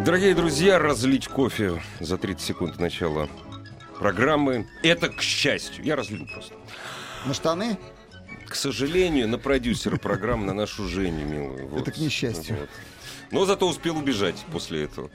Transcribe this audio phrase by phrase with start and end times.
[0.00, 3.28] Дорогие друзья, разлить кофе за 30 секунд начала
[3.98, 4.66] программы.
[4.82, 5.84] Это к счастью.
[5.84, 6.54] Я разлил просто.
[7.24, 7.78] На штаны?
[8.46, 11.68] К сожалению, на продюсера программы, на нашу Женю, милую.
[11.68, 11.82] Вот.
[11.82, 12.56] Это к несчастью.
[12.58, 12.68] Вот.
[13.30, 15.10] Но зато успел убежать после этого.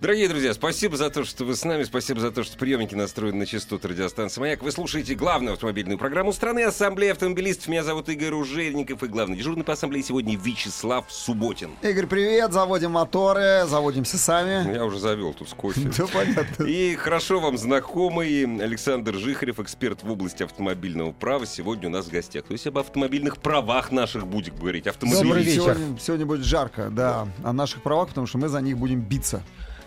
[0.00, 1.82] Дорогие друзья, спасибо за то, что вы с нами.
[1.82, 4.62] Спасибо за то, что приемники настроены на частоту радиостанции «Маяк».
[4.62, 7.68] Вы слушаете главную автомобильную программу страны Ассамблея автомобилистов.
[7.68, 9.02] Меня зовут Игорь Ужельников.
[9.02, 11.72] И главный дежурный по ассамблее сегодня Вячеслав Субботин.
[11.82, 12.50] Игорь, привет.
[12.50, 14.72] Заводим моторы, заводимся сами.
[14.74, 15.90] Я уже завел тут с кофе.
[15.98, 16.64] Да, понятно.
[16.64, 22.10] И хорошо вам знакомый Александр Жихарев, эксперт в области автомобильного права, сегодня у нас в
[22.10, 22.44] гостях.
[22.44, 24.84] То есть об автомобильных правах наших будем говорить.
[24.84, 25.66] Добрый Автомобилистов.
[25.66, 25.74] вечер.
[25.76, 29.42] Сегодня, сегодня будет жарко, да, о наших правах, потому что мы за них будем биться.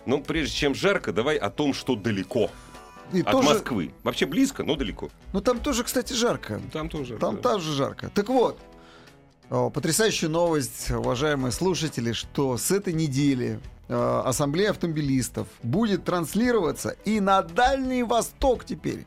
[0.06, 2.50] Но прежде чем жарко, давай о том, что далеко.
[3.12, 3.92] И От тоже, Москвы.
[4.04, 5.10] Вообще близко, но далеко.
[5.34, 6.60] ну там тоже, кстати, жарко.
[6.72, 7.18] Там тоже.
[7.18, 7.42] Там да.
[7.42, 8.10] тоже жарко.
[8.10, 8.60] Так вот,
[9.50, 17.42] потрясающая новость, уважаемые слушатели, что с этой недели э, Ассамблея автомобилистов будет транслироваться и на
[17.42, 19.06] Дальний Восток теперь.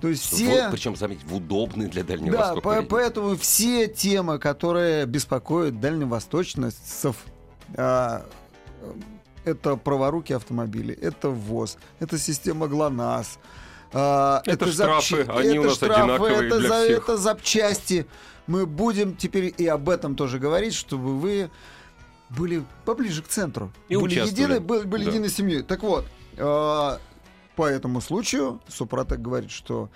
[0.00, 0.62] То есть все...
[0.64, 2.60] Вот, причем, заметь, в удобный для Дальнего Да, Востока.
[2.60, 2.88] по- регион.
[2.88, 7.16] поэтому все темы, которые беспокоят дальневосточностцев,
[7.76, 8.24] а,
[8.82, 8.92] э,
[9.44, 13.38] это праворуки автомобилей, это ВОЗ, это система ГЛОНАСС,
[13.92, 16.98] а, Это запча- штрафы, они у это нас штрафы, одинаковые это, для за- всех.
[17.04, 18.06] это запчасти.
[18.46, 21.50] Мы будем теперь и об этом тоже говорить, чтобы вы
[22.30, 23.70] были поближе к центру.
[23.88, 25.10] И были едины, были, были Да.
[25.10, 25.62] единой семьей.
[25.62, 26.98] Так вот, э,
[27.56, 29.90] по этому случаю Супротек говорит, что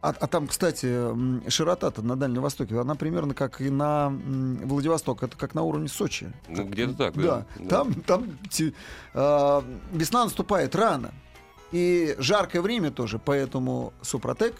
[0.00, 5.36] а, а там, кстати, широта-то на Дальнем Востоке, она примерно как и на Владивосток, это
[5.36, 6.32] как на уровне Сочи.
[6.48, 7.46] Ну, где-то так, Да, да.
[7.56, 7.68] Да.
[7.68, 8.74] там, там те-
[9.14, 11.12] э, весна наступает рано.
[11.72, 14.54] И жаркое время тоже, поэтому Супротек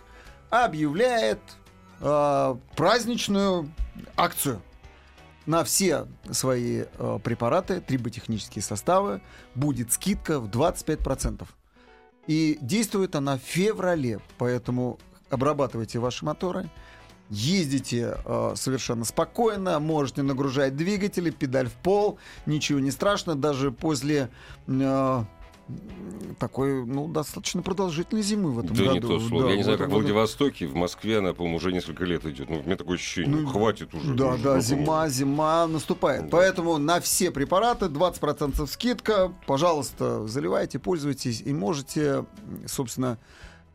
[0.51, 1.41] объявляет
[2.01, 3.71] э, праздничную
[4.17, 4.61] акцию.
[5.47, 9.23] На все свои э, препараты, триботехнические составы,
[9.55, 11.47] будет скидка в 25%.
[12.27, 14.99] И действует она в феврале, поэтому
[15.31, 16.71] обрабатывайте ваши моторы,
[17.31, 24.31] ездите э, совершенно спокойно, можете нагружать двигатели, педаль в пол, ничего не страшно, даже после
[24.67, 25.25] э,
[26.39, 28.95] такой, ну, достаточно продолжительной зимы в этом Да году.
[28.95, 29.45] не то слово.
[29.45, 29.93] Да, Я не знаю, как в.
[29.93, 32.49] Владивостоке, в Москве она, по-моему, уже несколько лет идет.
[32.49, 34.15] Ну, у меня такое ощущение, Ну, хватит уже.
[34.15, 36.23] Да, уже, да, ну, зима, зима наступает.
[36.23, 36.29] Да.
[36.31, 39.33] Поэтому на все препараты 20% скидка.
[39.47, 41.43] Пожалуйста, заливайте, пользуйтесь.
[41.43, 42.25] И можете,
[42.67, 43.19] собственно,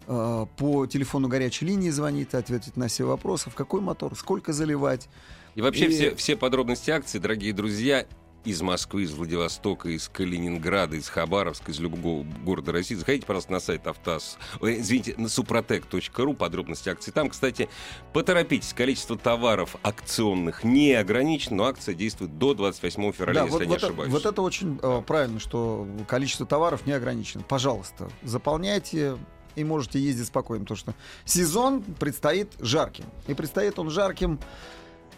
[0.06, 3.50] по телефону горячей линии звонить, ответить на все вопросы.
[3.50, 5.08] В какой мотор, сколько заливать.
[5.56, 8.06] И вообще И- все, все подробности акции, дорогие друзья,
[8.44, 12.94] из Москвы, из Владивостока, из Калининграда, из Хабаровска, из любого города России.
[12.96, 17.30] Заходите, пожалуйста, на сайт Автаз, ой, извините, на супротек.ру, подробности акции там.
[17.30, 17.70] Кстати,
[18.12, 23.60] поторопитесь, количество товаров акционных не ограничено, но акция действует до 28 февраля, Да, если вот,
[23.62, 24.12] я не вот ошибаюсь.
[24.12, 27.46] вот это очень э, правильно, что количество товаров не ограничено.
[27.48, 29.16] Пожалуйста, заполняйте
[29.56, 30.94] и можете ездить спокойно, потому что
[31.26, 33.06] сезон предстоит жарким.
[33.28, 34.40] И предстоит он жарким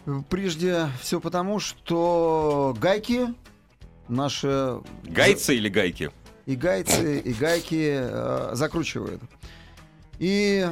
[0.06, 3.34] э, прежде всего потому, что гайки
[4.08, 4.80] наши...
[5.04, 6.10] Гайцы или гайки?
[6.46, 9.20] И гайцы, и гайки э, закручивают.
[10.18, 10.66] И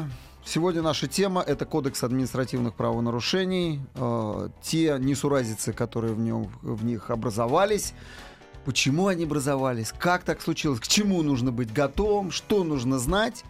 [0.44, 3.81] сегодня наша тема— это Кодекс административных правонарушений.
[3.96, 7.94] Э, те несуразицы, которые в, нем, в них образовались.
[8.64, 9.92] Почему они образовались?
[9.98, 10.81] Как так случилось?
[10.81, 12.31] К чему нужно быть готовым?
[12.31, 13.44] Что нужно знать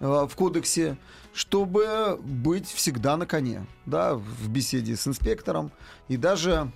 [0.00, 0.96] в кодексе,
[1.32, 5.70] чтобы быть всегда на коне, да, в беседе с инспектором
[6.08, 6.70] и даже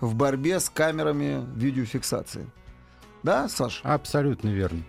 [0.00, 2.46] в борьбе с камерами видеофиксации.
[3.22, 3.80] Да, Саш?
[3.84, 4.82] Абсолютно верно.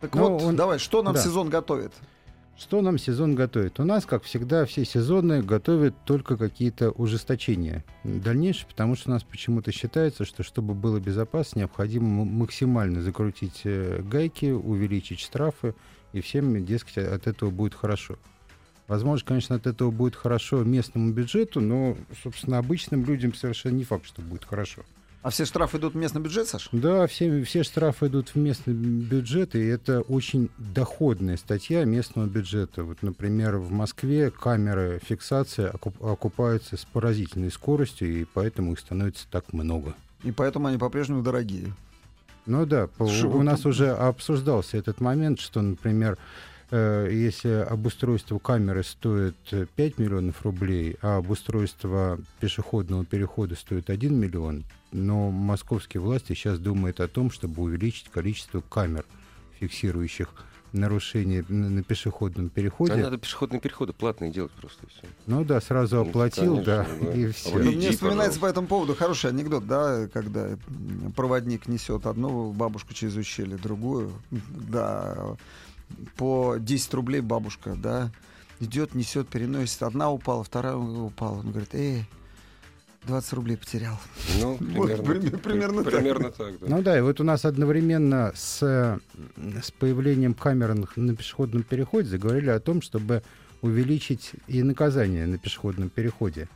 [0.00, 1.20] Так Ну, вот, он- давай, что нам да.
[1.20, 1.92] сезон готовит?
[2.56, 3.80] Что нам сезон готовит?
[3.80, 9.24] У нас, как всегда, все сезоны готовят только какие-то ужесточения дальнейшие, потому что у нас
[9.24, 15.74] почему-то считается, что чтобы было безопасно, необходимо максимально закрутить э, гайки, увеличить штрафы,
[16.12, 18.16] и всем, дескать, от этого будет хорошо.
[18.88, 24.06] Возможно, конечно, от этого будет хорошо местному бюджету, но, собственно, обычным людям совершенно не факт,
[24.06, 24.82] что будет хорошо.
[25.22, 26.68] А все штрафы идут в местный бюджет, Саш?
[26.72, 32.82] Да, все, все штрафы идут в местный бюджет, и это очень доходная статья местного бюджета.
[32.82, 39.28] Вот, например, в Москве камеры фиксации окуп- окупаются с поразительной скоростью, и поэтому их становится
[39.30, 39.94] так много.
[40.24, 41.72] И поэтому они по-прежнему дорогие.
[42.46, 46.18] Ну да, по- Что у нас уже обсуждался этот момент, что, например,
[46.70, 54.14] э, если обустройство камеры стоит э, 5 миллионов рублей, а обустройство пешеходного перехода стоит 1
[54.18, 59.04] миллион, но московские власти сейчас думают о том, чтобы увеличить количество камер,
[59.60, 60.28] фиксирующих
[60.72, 62.96] нарушения на пешеходном А переходе.
[62.96, 65.02] надо пешеходные переходы платные делать просто и все.
[65.26, 67.12] Ну да, сразу Ну, оплатил, да, конечно, да.
[67.14, 67.50] и А все.
[67.52, 68.40] вы- Ну, Иди, Мне вспоминается пожалуйста.
[68.40, 70.58] по этому поводу хороший анекдот, да, когда
[71.16, 75.36] проводник несет одну бабушку через ущелье, другую, да,
[76.16, 78.10] по 10 рублей бабушка, да,
[78.60, 79.82] идет, несет, переносит.
[79.82, 81.38] Одна упала, вторая упала.
[81.40, 82.04] Он говорит, эй,
[83.06, 83.98] 20 рублей потерял.
[84.40, 85.92] Ну, Вот, примерно, пример- примерно так.
[85.94, 86.58] примерно так.
[86.60, 86.66] да.
[86.68, 92.50] Ну да, и вот у нас одновременно с, с появлением камер на- пешеходном переходе заговорили
[92.50, 93.22] о том, чтобы
[93.60, 96.48] увеличить и наказание на пешеходном переходе.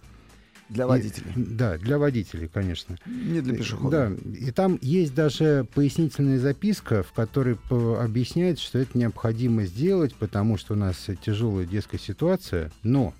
[0.69, 1.32] Для И- водителей.
[1.37, 2.96] да, для водителей, конечно.
[3.06, 3.90] Не для И- пешеходов.
[4.20, 10.14] Да, и там есть даже пояснительная записка, в которой по- объясняется, что это необходимо сделать,
[10.16, 12.72] потому что у нас тяжелая детская ситуация.
[12.82, 13.14] Но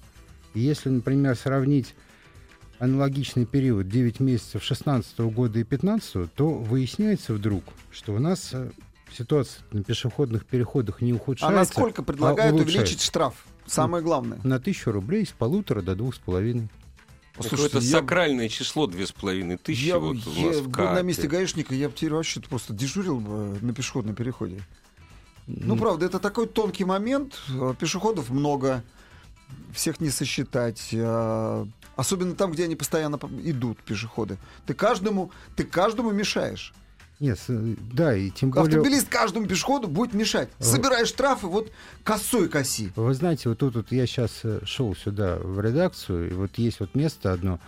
[0.55, 1.95] если, например, сравнить
[2.79, 8.71] аналогичный период 9 месяцев 16 года и 15 то выясняется вдруг, что у нас э,
[9.13, 11.57] ситуация на пешеходных переходах не А ухудшается.
[11.59, 12.79] насколько предлагают улучшается.
[12.81, 13.47] увеличить штраф?
[13.67, 14.39] Самое главное.
[14.45, 16.69] На тысячу рублей с полутора до двух с половиной.
[17.37, 21.29] Какое-то я- сакральное число две с половиной тысячи Я, вот я в был на месте
[21.29, 24.63] гаишника, я бы теперь вообще просто дежурил бы на пешеходном переходе.
[25.47, 27.39] Ну, правда, это такой тонкий момент.
[27.51, 28.83] Э, Пешеходов много,
[29.73, 30.89] всех не сосчитать.
[31.97, 34.37] Э, Особенно там, где они постоянно по- идут, пешеходы.
[34.67, 36.73] Ты каждому, ты каждому мешаешь.
[37.19, 38.67] Нет, да, и тем более...
[38.69, 40.51] Автомобилист каждому пешеходу будет мешать.
[40.59, 40.65] Э.
[40.65, 41.73] Собираешь штрафы, вот
[42.05, 42.93] косой коси.
[42.95, 46.95] Вы знаете, вот тут вот я сейчас шел сюда в редакцию, и вот есть вот
[46.95, 47.59] место одно,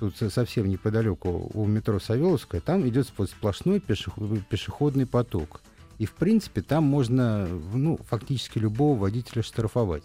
[0.00, 5.62] тут со- совсем неподалеку у метро Савеловская, там идет сплошной пешеход- пешеходный поток.
[5.96, 10.04] И, в принципе, там можно, ну, фактически любого водителя штрафовать.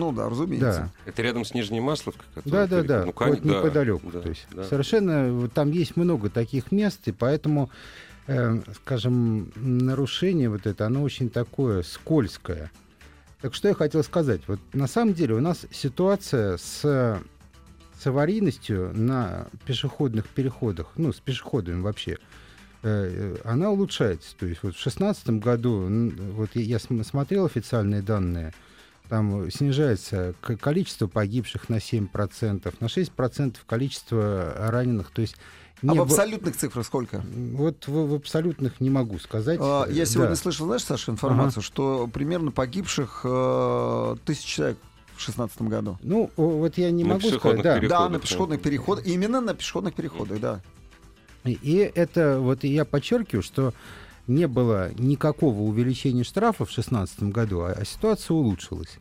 [0.00, 0.90] Ну да, разумеется.
[1.04, 1.10] Да.
[1.10, 2.24] Это рядом с Нижней Масловкой?
[2.46, 4.10] Да, да, да, Ну, вот да, неподалеку.
[4.10, 4.64] да, То есть да.
[4.64, 7.70] совершенно там есть много таких мест, и поэтому,
[8.26, 12.70] э, скажем, нарушение вот это, оно очень такое скользкое.
[13.42, 18.92] Так что я хотел сказать, вот на самом деле у нас ситуация с, с аварийностью
[18.94, 22.12] на пешеходных переходах, ну, с пешеходами вообще,
[22.82, 24.34] э, э, она улучшается.
[24.38, 25.86] То есть вот в 2016 году,
[26.34, 28.54] вот я- я см- смотрел официальные данные,
[29.10, 35.10] там снижается количество погибших на 7%, на 6% количество раненых.
[35.10, 35.36] То есть
[35.82, 37.22] А не в бо- абсолютных цифрах сколько?
[37.52, 39.58] Вот в, в абсолютных не могу сказать.
[39.60, 40.36] А, Я сегодня да.
[40.36, 44.78] слышал, знаешь, Саша, информацию, что примерно погибших э, тысяч человек
[45.08, 45.98] в 2016 году.
[46.02, 47.62] Ну, вот я не На могу сказать.
[47.62, 47.80] Да.
[47.80, 49.04] Да, на пешеходных переходах.
[49.06, 50.60] Именно на пешеходных переходах, да.
[51.44, 53.74] И- И это, вот я подчеркиваю, что
[54.30, 58.98] не было никакого увеличения штрафа в 2016 году, а, а ситуация улучшилась.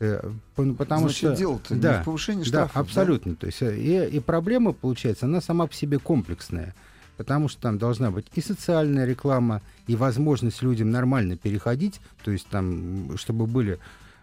[0.00, 0.20] Э,
[0.56, 1.36] п- Потому Значит, что...
[1.36, 2.74] дело-то не да, в повышении Да, штрафов.
[2.74, 2.80] да?
[2.80, 3.34] абсолютно.
[3.36, 6.74] То есть, э, и, и проблема, получается, она сама по себе комплексная.
[7.16, 12.48] Потому что там должна быть и социальная реклама, и возможность людям нормально переходить, то есть
[12.48, 13.78] там, чтобы были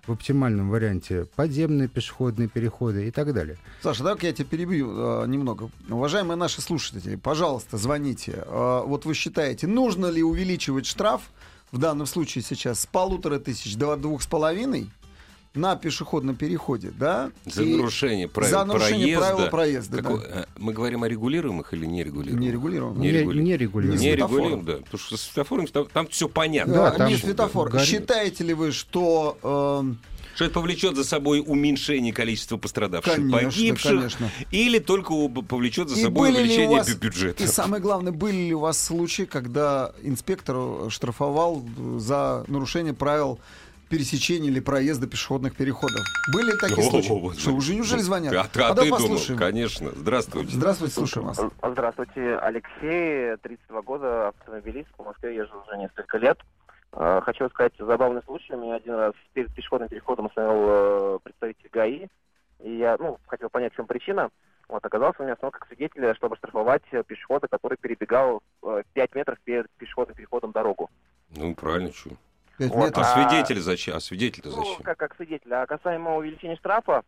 [0.06, 3.58] в оптимальном варианте подземные пешеходные переходы и так далее.
[3.82, 4.92] Саша, давай я тебя перебью
[5.24, 5.70] э, немного.
[5.90, 8.44] Уважаемые наши слушатели, пожалуйста, звоните.
[8.46, 11.22] Э, вот вы считаете, нужно ли увеличивать штраф,
[11.72, 14.90] в данном случае сейчас, с полутора тысяч до двух с половиной
[15.54, 17.30] на пешеходном переходе, да?
[17.46, 19.36] За И нарушение правил за нарушение проезда.
[19.36, 20.28] правил проезда, Какой- да.
[20.28, 22.42] э, Мы говорим о регулируемых или нерегулируемых?
[22.42, 22.98] Нерегулируемых.
[23.00, 23.46] Не Не, регулируем.
[23.46, 24.00] не регулируем.
[24.00, 24.44] Не Не светофором.
[24.46, 24.74] регулируем, да.
[24.86, 26.74] Потому что с светофором там, там все понятно.
[26.74, 27.70] Да, Э, там не светофор.
[27.70, 29.38] гори- Считаете ли вы, что...
[29.82, 30.00] эм,
[30.36, 34.32] Что это повлечет за собой уменьшение количества пострадавших, Конечно, погибших, конечно.
[34.52, 37.44] или только повлечет за И собой увеличение вас- бю- бюджета?
[37.44, 41.66] И самое главное, были ли у вас случаи, когда инспектор штрафовал
[41.98, 43.40] за нарушение правил
[43.92, 46.00] пересечения или проезда пешеходных переходов?
[46.34, 47.12] Были такие О, случаи?
[47.12, 47.38] вот.
[47.38, 48.34] Что, уже неужели звонят?
[48.34, 49.38] А, ты- а ты думал, послушаем.
[49.38, 49.92] конечно.
[49.92, 50.52] Здравствуйте.
[50.56, 51.40] Здравствуйте, слушаем вас.
[51.62, 56.40] Здравствуйте, Алексей, 32 года, автомобилист, по Москве езжу уже несколько лет.
[56.94, 58.54] Э, Хочу сказать забавный случай.
[58.54, 62.08] Меня один раз перед пешеходным переходом остановил э, представитель ГАИ.
[62.64, 64.30] И я, ну, хотел понять, в чем причина.
[64.70, 69.16] Вот, оказался у меня остановка как свидетеля, чтобы штрафовать э, пешехода, который перебегал э, 5
[69.16, 70.90] метров перед пешеходным переходом дорогу.
[71.36, 72.12] Ну, правильно, что.
[72.58, 72.98] Пять Вот.
[72.98, 73.96] А свидетель зачем?
[73.96, 74.84] А свидетель-то Ну, зачем?
[74.84, 75.54] как, как свидетель.
[75.54, 77.04] А касаемо увеличения штрафа,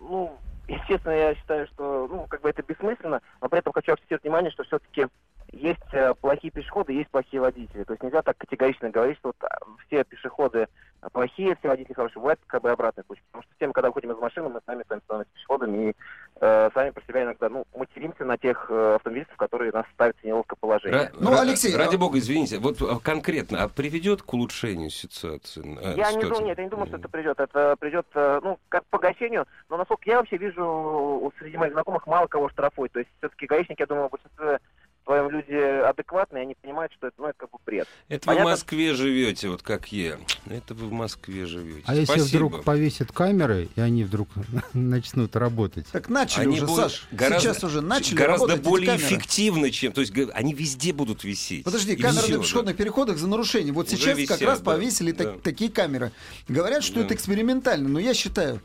[0.00, 0.36] ну,
[0.68, 4.50] естественно, я считаю, что, ну, как бы это бессмысленно, но при этом хочу акцентировать внимание,
[4.50, 5.06] что все-таки
[5.52, 7.84] есть э, плохие пешеходы, есть плохие водители.
[7.84, 9.48] То есть нельзя так категорично говорить, что вот, а,
[9.86, 10.68] все пешеходы
[11.12, 12.20] плохие, все водители хорошие.
[12.20, 13.22] Бывает как бы обратный случай.
[13.30, 15.94] Потому что все мы, когда выходим из машины, мы сами сами становимся пешеходами и
[16.40, 20.24] э, сами про себя иногда, ну, материмся на тех э, автомобилистов, которые нас ставят в
[20.24, 21.00] неловкое положение.
[21.00, 24.90] Ра- Ну, ра- Алексей, ради а- бога, извините, вот а, конкретно, а приведет к улучшению
[24.90, 25.62] ситуации?
[25.80, 26.28] э, Я не ситуации?
[26.28, 27.38] думаю, нет, я не думаю, что это придет.
[27.38, 31.72] Это придет, э, ну, как к погашению, но насколько я вообще вижу, у- среди моих
[31.72, 32.92] знакомых мало кого штрафуют.
[32.92, 34.58] То есть все-таки гаишники, я думаю, в
[35.06, 35.54] своем люди
[35.88, 37.86] адекватные, они понимают, что это, ну, это как бы бред.
[38.08, 38.44] Это Понятно.
[38.44, 40.18] вы в Москве живете, вот как я.
[40.46, 41.82] Это вы в Москве живете.
[41.86, 42.26] А если Спасибо.
[42.46, 44.28] вдруг повесят камеры, и они вдруг
[44.74, 45.86] начнут работать?
[45.92, 47.06] Так начали Они уже, будут Саш.
[47.12, 49.06] гораздо- Сейчас уже начали гораздо работать более камеры.
[49.06, 49.92] эффективно, чем...
[49.92, 51.64] То есть они везде будут висеть.
[51.64, 52.42] Подожди, И камеры всё, на да.
[52.42, 53.72] пешеходных переходах за нарушение.
[53.72, 55.40] Вот Уже сейчас как висят, раз да, повесили так- да.
[55.40, 56.10] такие камеры.
[56.48, 57.02] Говорят, что Да.
[57.02, 58.60] это экспериментально, но я считаю.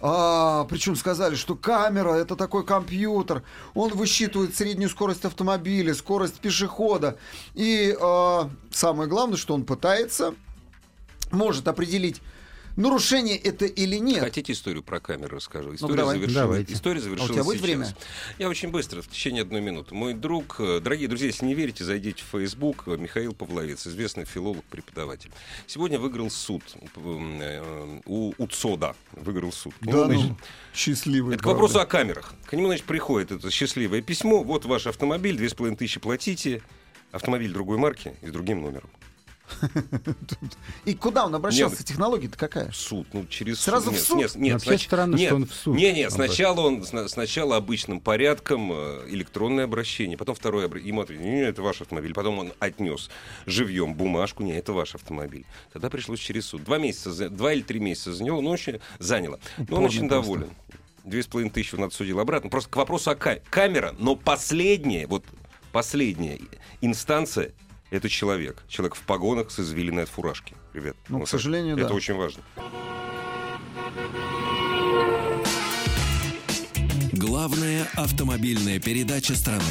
[0.00, 3.42] А, причем сказали, что камера это такой компьютер,
[3.74, 7.18] он высчитывает среднюю скорость автомобиля, скорость пешехода.
[7.54, 10.34] И а, самое главное, что он пытается,
[11.30, 12.20] может определить,
[12.76, 14.20] нарушение это или нет.
[14.20, 15.74] Хотите историю про камеру расскажу?
[15.74, 16.16] История давай.
[16.16, 16.42] завершилась.
[16.42, 16.72] Давайте.
[16.74, 17.64] История А у завершилась тебя будет сейчас.
[17.66, 17.96] время?
[18.38, 19.94] Я очень быстро, в течение одной минуты.
[19.94, 22.84] Мой друг, э, дорогие друзья, если не верите, зайдите в Facebook.
[22.86, 25.30] э, Михаил Павловец, известный филолог, преподаватель.
[25.66, 26.62] Сегодня выиграл суд
[26.96, 28.94] э, у УЦОДа.
[29.12, 29.74] Выиграл суд.
[29.80, 30.36] К Да, значит, ну,
[30.74, 31.34] счастливый.
[31.34, 31.60] Это к правда.
[31.62, 32.34] вопросу о камерах.
[32.44, 34.42] К нему, значит, приходит это счастливое письмо.
[34.42, 36.62] Вот ваш автомобиль, две с половиной тысячи платите.
[37.12, 38.90] Автомобиль другой марки и с другим номером.
[40.84, 41.76] И куда он обращался?
[41.78, 41.84] Нет.
[41.86, 42.70] Технология-то какая?
[42.70, 44.16] В суд, ну через Сразу в нет, суд?
[44.18, 46.14] Нет, нет, Вообще знач- странно, нет, что он в суд Не, не, обратился.
[46.16, 51.30] сначала он сна- сначала обычным порядком э, электронное обращение, потом второе обра- ему ответили, не,
[51.32, 53.10] не, это ваш автомобиль, потом он отнес
[53.46, 55.44] живьем бумажку, не, это ваш автомобиль.
[55.72, 56.64] Тогда пришлось через суд.
[56.64, 59.38] Два месяца, два или три месяца заняло, но очень заняло.
[59.68, 60.08] Но он очень просто.
[60.08, 60.50] доволен.
[61.04, 62.50] Две с половиной тысячи он отсудил обратно.
[62.50, 65.24] Просто к вопросу о ка- камера, но последняя, вот
[65.70, 66.38] последняя
[66.80, 67.52] инстанция
[67.90, 68.62] это человек.
[68.68, 70.54] Человек в погонах с извилиной от фуражки.
[70.74, 71.94] Ребят, Ну, к сожалению, это да.
[71.94, 72.42] очень важно.
[77.12, 79.62] Главная автомобильная передача страны.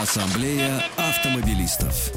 [0.00, 2.12] Ассамблея автомобилистов.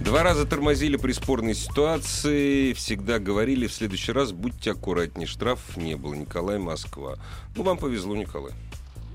[0.00, 5.96] Два раза тормозили при спорной ситуации, всегда говорили, в следующий раз будьте аккуратнее, штрафов не
[5.96, 6.14] было.
[6.14, 7.16] Николай, Москва.
[7.56, 8.52] Ну, вам повезло, Николай.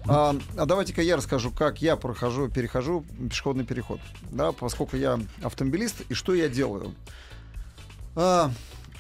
[0.08, 4.00] А, а давайте-ка я расскажу, как я прохожу, перехожу пешеходный переход.
[4.32, 6.94] Да, поскольку я автомобилист, и что я делаю?
[8.16, 8.52] А,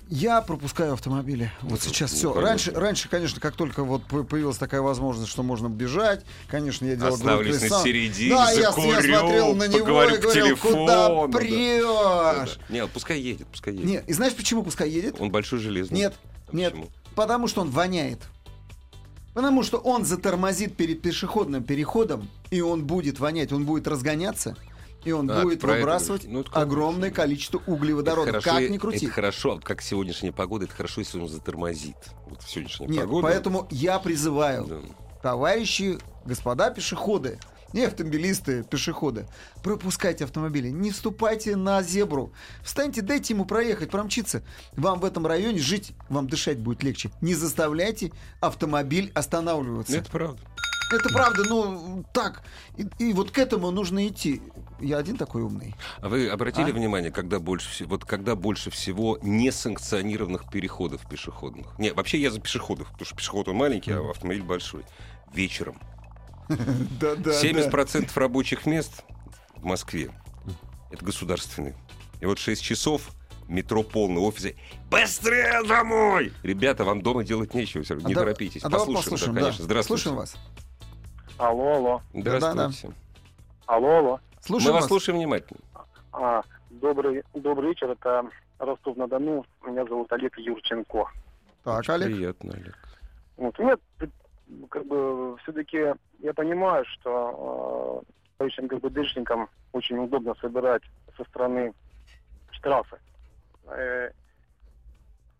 [0.09, 1.51] я пропускаю автомобили.
[1.61, 2.27] Вот Ну, сейчас ну, все.
[2.33, 2.49] конечно.
[2.49, 6.95] Раньше, раньше, конечно, как только вот по- появилась такая возможность, что можно бежать, конечно, я
[6.95, 7.83] делал на сам.
[7.83, 11.37] середине, Да, я, я закурю, смотрел на него и говорил, куда телефону, да.
[11.37, 12.59] прешь?
[12.69, 13.85] Нет, пускай едет, пускай едет.
[13.87, 15.15] Нет, и знаешь, почему пускай едет?
[15.19, 15.97] Он большой железный.
[15.97, 16.13] Нет,
[16.51, 16.89] А нет, почему?
[17.15, 18.19] потому что он воняет.
[19.33, 24.55] Потому что он затормозит перед пешеходным переходом, и он будет вонять, он будет разгоняться,
[25.05, 26.45] и он А, будет это выбрасывать говоришь.
[26.45, 28.29] Ну, это огромное количество углеводорода.
[28.29, 29.05] Это хорошо, как ни крути.
[29.05, 31.95] Это хорошо, как сегодняшняя погода, это хорошо, если он затормозит.
[32.27, 33.27] Вот сегодняшняя Нет, погода.
[33.27, 34.77] поэтому я призываю, Да.
[35.23, 37.39] товарищи, господа пешеходы,
[37.73, 39.27] не автомобилисты, пешеходы,
[39.63, 42.31] пропускайте автомобили, не вступайте на зебру,
[42.63, 44.43] встаньте, дайте ему проехать, промчиться.
[44.77, 47.09] Вам в этом районе жить, вам дышать будет легче.
[47.21, 49.97] Не заставляйте автомобиль останавливаться.
[49.97, 50.39] Это правда.
[50.91, 52.43] Это правда, ну так.
[52.77, 54.41] И, и вот к этому нужно идти.
[54.79, 55.75] Я один такой умный.
[56.01, 56.73] А вы обратили А?
[56.73, 61.67] внимание, когда больше, всего- вот когда больше всего несанкционированных переходов пешеходных?
[61.79, 64.83] Не, вообще я за пешеходов, потому что пешеход он маленький, а автомобиль большой.
[65.33, 65.79] Вечером.
[66.99, 67.31] Да, да.
[67.41, 69.03] 70% рабочих мест
[69.55, 70.11] в Москве
[70.93, 71.75] это государственные.
[72.21, 73.09] И вот 6 часов
[73.47, 74.55] метро полный, офисы.
[74.89, 76.31] Быстрее домой!
[76.43, 78.63] Ребята, вам дома делать нечего, всё равно, не торопитесь.
[78.63, 79.45] А послушаем, послушаем, да, да.
[79.47, 79.63] конечно.
[79.65, 80.03] Здравствуйте.
[80.03, 80.35] Слушаем вас.
[81.37, 82.95] Алло, алло, Здравствуйте.
[83.65, 84.19] алло, алло.
[84.39, 84.87] Слушаем Мы вас вас.
[84.87, 85.59] слушаем внимательно.
[86.11, 89.45] А, добрый, добрый вечер, это Ростов-на-Дону.
[89.65, 91.05] Меня зовут Олег Юрченко.
[91.63, 92.07] Так, Олег.
[92.07, 92.77] Приятно, Олег.
[93.37, 93.77] Вот, у меня,
[94.69, 100.81] как бы, все-таки я понимаю, что э, товарищам ГБДшникам очень удобно собирать
[101.17, 101.73] со стороны
[102.51, 102.97] штрафы.
[103.67, 104.09] Э,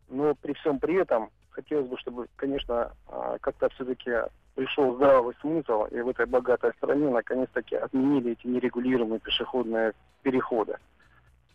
[0.09, 4.11] но при всем при этом хотелось бы, чтобы, конечно, э, как-то все-таки
[4.55, 10.75] пришел здравый смысл, и в этой богатой стране наконец-таки отменили эти нерегулируемые пешеходные переходы.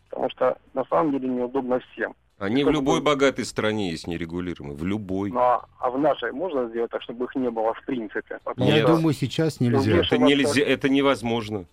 [0.09, 2.15] Потому что на самом деле неудобно всем.
[2.39, 4.77] Они в Как любой богатой стране есть нерегулируемые.
[4.77, 5.29] В любой.
[5.29, 8.39] Ну, а, а в нашей можно сделать так, чтобы их не было в принципе?
[8.45, 9.97] Потому Я что- думаю, сейчас Ну, нельзя.
[9.97, 11.65] Это нельзя, это невозможно.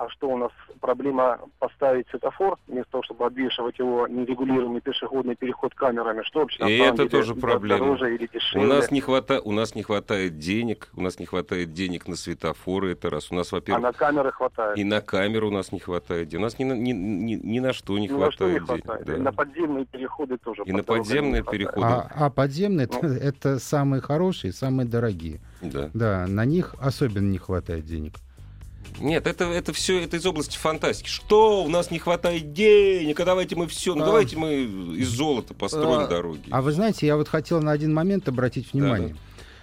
[0.00, 5.74] А что у нас проблема поставить светофор, вместо того, чтобы обвешивать его нерегулируемый пешеходный переход
[5.74, 7.80] камерами, что вообще И это деле тоже проблема.
[7.80, 8.66] дороже или У дешевле.
[8.66, 9.40] нас, не хвата...
[9.42, 13.30] у нас не хватает денег, у нас не хватает денег на светофоры, это раз.
[13.30, 14.78] У нас, а во-первых, на камеры хватает.
[14.78, 16.40] и на камеру у нас не хватает денег.
[16.40, 18.66] У нас ни на, ни, ни, ни на что не Ни на что не хватает
[18.68, 18.84] денег.
[18.86, 19.06] хватает.
[19.06, 19.16] да.
[19.16, 20.62] И на подземные переходы тоже.
[20.64, 21.60] И на подземные хватает.
[21.60, 21.86] переходы.
[21.86, 22.98] А, а подземные Ну.
[22.98, 25.40] это, это самые хорошие, самые дорогие.
[25.60, 25.90] Да.
[25.92, 28.14] Да, на них особенно не хватает денег.
[28.98, 31.08] Нет, это, это все это из области фантастики.
[31.08, 31.64] Что?
[31.64, 34.06] У нас не хватает денег, а давайте мы все, ну А.
[34.06, 34.64] давайте мы
[34.96, 36.06] из золота построим А.
[36.06, 36.48] дороги.
[36.50, 39.16] А вы знаете, я вот хотел на один момент обратить внимание.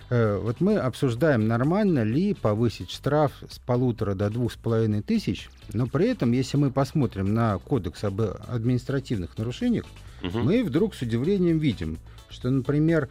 [0.09, 5.49] Э, Вот мы обсуждаем, нормально ли повысить штраф с полутора до двух с половиной тысяч,
[5.73, 9.85] но при этом, если мы посмотрим на кодекс об административных нарушениях,
[10.21, 10.45] Мгм.
[10.45, 13.07] мы вдруг с удивлением видим, что, например, э,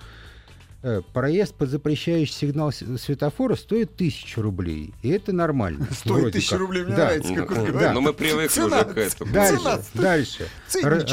[1.13, 5.87] проезд под запрещающий сигнал светофора стоит тысячу рублей, и это нормально.
[5.93, 7.07] Стоит тысячу рублей, мне Да.
[7.07, 7.93] нравится, как он Ну, говорит.
[7.95, 9.33] Но мы привыкли Цена- уже к этому.
[9.33, 10.49] Дальше, Цена- дальше.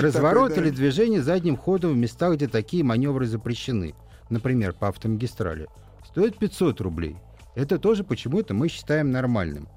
[0.01, 0.69] Разворот такой, да.
[0.69, 3.95] или движение задним ходом в местах, где такие маневры запрещены.
[4.29, 5.67] Например, по автомагистрали.
[6.07, 7.15] Стоит 500 рублей.
[7.55, 9.67] Это тоже почему-то мы считаем нормальным.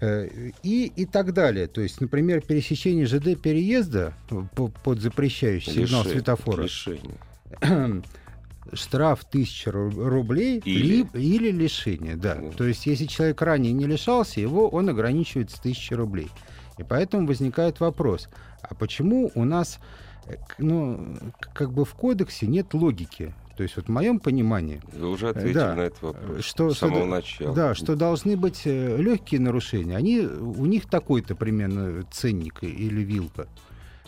[0.00, 0.28] Э,
[0.62, 1.66] И, и так далее.
[1.66, 4.14] То есть, например, пересечение ЖД переезда
[4.54, 6.62] по- под запрещающий сигнал светофора.
[6.62, 7.18] лишение.
[8.72, 11.04] Штраф 1000 ру- рублей Или.
[11.14, 12.16] или, или лишение.
[12.16, 12.36] Да.
[12.36, 12.50] Да.
[12.50, 16.28] То есть, если человек ранее не лишался, его он ограничивается 1000 рублей.
[16.78, 18.28] И поэтому возникает вопрос,
[18.62, 19.78] а почему у нас
[20.26, 21.16] э, ну,
[21.52, 23.34] как бы в кодексе нет логики?
[23.56, 25.74] То есть вот в моем понимании, Вы уже ответили Да.
[25.74, 27.54] на этот вопрос что, с самого что, начала.
[27.54, 33.46] да, что должны быть э, легкие нарушения, они, у них такой-то примерно ценник или вилка.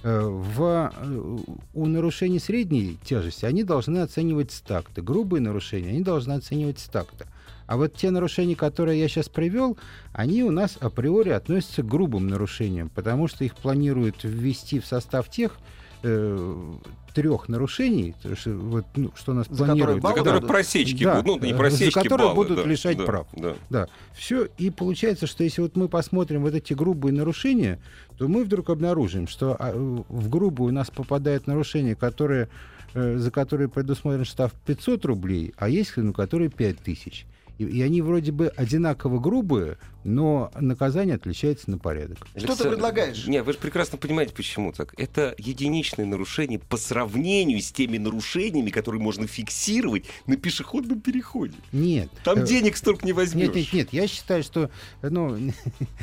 [0.04, 1.38] Э, В, э,
[1.72, 5.00] у нарушений средней тяжести они должны оценивать с такта.
[5.00, 7.26] Грубые нарушения они должны оценивать с такта.
[7.66, 9.78] А вот те нарушения, которые я сейчас привел,
[10.12, 15.30] они у нас априори относятся к грубым нарушениям, потому что их планируют ввести в состав
[15.30, 15.56] тех
[17.14, 20.02] трех нарушений, то есть, вот, ну, что нас За которые планируют.
[20.02, 21.22] За баллы которые просечки Да.
[21.22, 23.26] будут, ну, не За просечки, которые баллы, будут да, лишать да, прав.
[23.32, 23.54] Да.
[23.70, 24.48] Да, все.
[24.58, 27.78] И получается, что если вот мы посмотрим вот эти грубые нарушения,
[28.18, 32.48] то мы вдруг обнаружим, что а, в грубую у нас попадает нарушение, которое,
[32.94, 37.26] э, за которое предусмотрен штраф 500 рублей, а есть, ну, которые 5000.
[37.58, 42.18] И, и они вроде бы одинаково грубые, но наказание отличается на порядок.
[42.18, 43.26] Что ты Александр, предлагаешь?
[43.26, 44.94] Не, вы же прекрасно понимаете, почему так.
[44.96, 51.54] Это единичные нарушения по сравнению с теми нарушениями, которые можно фиксировать на пешеходном переходе.
[51.72, 52.10] Нет.
[52.22, 53.48] Там Э, денег столько не возьмешь.
[53.48, 54.70] Нет, нет, нет, я считаю, что,
[55.02, 55.36] ну,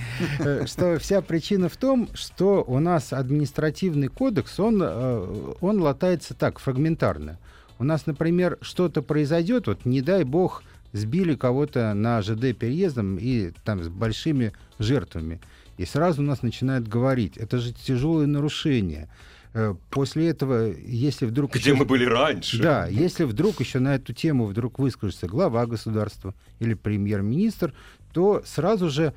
[0.65, 6.59] что вся причина в том, что у нас административный кодекс, он, э, он латается так,
[6.59, 7.39] фрагментарно.
[7.79, 13.51] У нас, например, что-то произойдет, вот не дай бог, сбили кого-то на ЖД переездом и
[13.63, 15.39] там с большими жертвами.
[15.77, 19.09] И сразу у нас начинают говорить, это же тяжелые нарушения.
[19.53, 21.51] Э, После этого, если вдруг...
[21.55, 22.61] Где еще- мы были раньше.
[22.61, 27.73] да, если вдруг еще на эту тему вдруг выскажется глава государства или премьер-министр,
[28.13, 29.13] то сразу же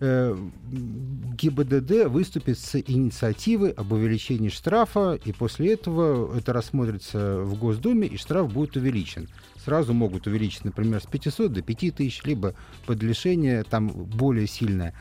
[0.00, 0.36] э,
[1.38, 8.16] ГИБДД выступит с инициативой об увеличении штрафа, и после этого это рассмотрится в Госдуме, и
[8.16, 9.28] штраф будет увеличен.
[9.64, 12.54] Сразу могут увеличить, например, с 500 до 5000, либо
[12.86, 14.94] под лишение там более сильное.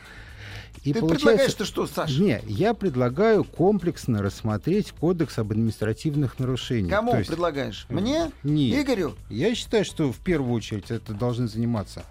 [0.83, 2.21] И Ты получается- предлагаешь ты что, Саша?
[2.21, 6.89] Не, я предлагаю комплексно рассмотреть кодекс об административных нарушениях.
[6.91, 7.85] Кому То есть- предлагаешь?
[7.89, 8.31] Мне?
[8.43, 8.83] Нет.
[8.85, 9.15] Игорю?
[9.29, 12.03] Я считаю, что в первую очередь это должны заниматься.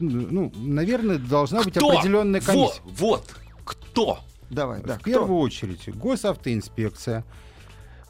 [0.00, 1.90] Ну, наверное, должна быть Кто?
[1.90, 2.80] определенная комиссия.
[2.84, 3.34] Вот, вот,
[3.64, 4.20] кто?
[4.50, 4.94] Давай, да.
[4.94, 5.10] в кто?
[5.10, 7.24] первую очередь госавтоинспекция.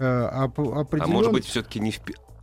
[0.01, 1.99] э, оп- А определен- может быть, все-таки не в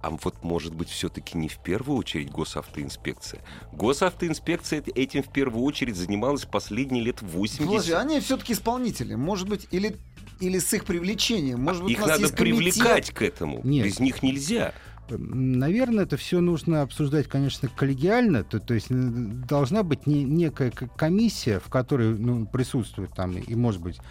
[0.05, 3.41] а вот может быть все-таки не в первую очередь госавтоинспекция.
[3.73, 7.65] Госавтоинспекция эт- этим в первую очередь занималась последние лет 80.
[7.67, 9.15] Подожди, они все-таки исполнители.
[9.15, 9.97] Может быть, или,
[10.39, 11.59] или с их привлечением.
[11.61, 13.61] Может быть, Их у нас надо привлекать к этому.
[13.63, 13.83] Нет.
[13.87, 14.75] Без них нельзя.
[15.09, 18.43] М, Наверное, это все нужно обсуждать, конечно, коллегиально.
[18.43, 23.55] То, то есть м, должна быть не, некая комиссия, в которой ну, присутствуют там и,
[23.55, 24.01] может быть, э,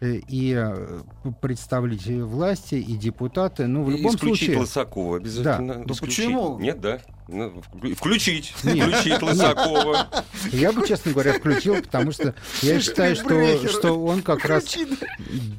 [0.00, 1.00] и э,
[1.40, 3.66] представители власти, и депутаты.
[3.66, 4.58] Ну, в И любом исключить случае...
[4.58, 5.84] Лысакова обязательно.
[5.84, 6.26] Да Исключить.
[6.26, 6.58] почему?
[6.58, 7.00] Нет, да.
[7.32, 8.52] Ну, вклю- Включить.
[8.64, 8.88] Нет.
[8.94, 10.08] Включить Лысакова.
[10.52, 14.64] Я бы, честно говоря, включил, потому что я считаю, что, что он как раз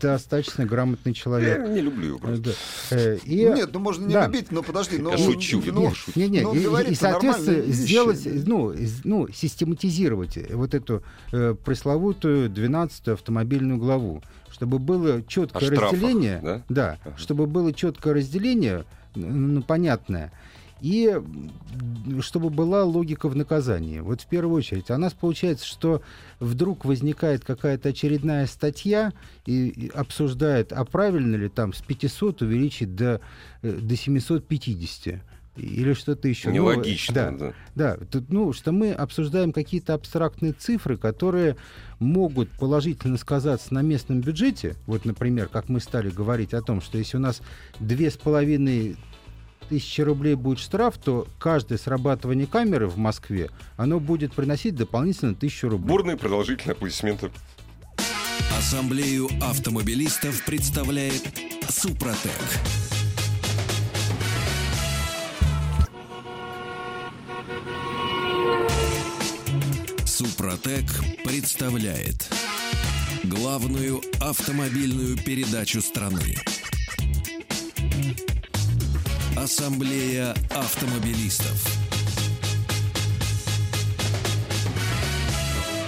[0.02, 1.68] достаточно грамотный Я человек.
[1.70, 2.44] не люблю его Э, просто.
[2.90, 2.98] да.
[2.98, 4.26] Э, И, Нет, ну можно не да.
[4.28, 4.98] любить, но подожди.
[4.98, 6.20] Но, Я шучу, ну, я шучу.
[6.20, 7.72] Не, не, Ну, и- и, и, соответственно, вещи.
[7.72, 15.66] сделать, ну, ну, систематизировать вот эту э, пресловутую 12-ю автомобильную главу, чтобы было четкое О
[15.74, 16.62] штрафах, разделение, да?
[16.70, 17.18] да, Ага.
[17.18, 18.84] чтобы было четкое разделение,
[19.16, 20.32] ну, понятное.
[20.82, 21.22] И
[22.22, 24.00] чтобы была логика в наказании.
[24.00, 24.89] Вот в первую очередь.
[24.89, 26.02] А у нас получается, что
[26.39, 29.13] вдруг возникает какая-то очередная статья
[29.46, 33.22] и, и обсуждает, а правильно ли там с 500 увеличить до,
[33.62, 35.22] э, до 750
[35.58, 36.50] или что-то еще.
[36.50, 37.13] Ну, Нелогично.
[37.13, 37.54] да, да.
[37.76, 41.58] да, тут, ну, что мы обсуждаем какие-то абстрактные цифры, которые
[42.00, 44.76] могут положительно сказаться на местном бюджете.
[44.88, 47.41] Вот, например, как мы стали говорить о том, что если у нас
[47.80, 48.96] две с половиной
[49.72, 55.70] тысячи рублей будет штраф, то каждое срабатывание камеры в Москве, оно будет приносить дополнительно тысячу
[55.70, 55.88] рублей.
[55.88, 57.32] Бурные продолжительные аплодисменты.
[58.58, 61.24] Ассамблею автомобилистов представляет
[61.70, 62.32] Супротек.
[70.06, 70.86] Супротек
[71.24, 72.30] представляет
[73.24, 76.36] главную автомобильную передачу страны.
[79.38, 81.65] Ассамблея автомобилистов.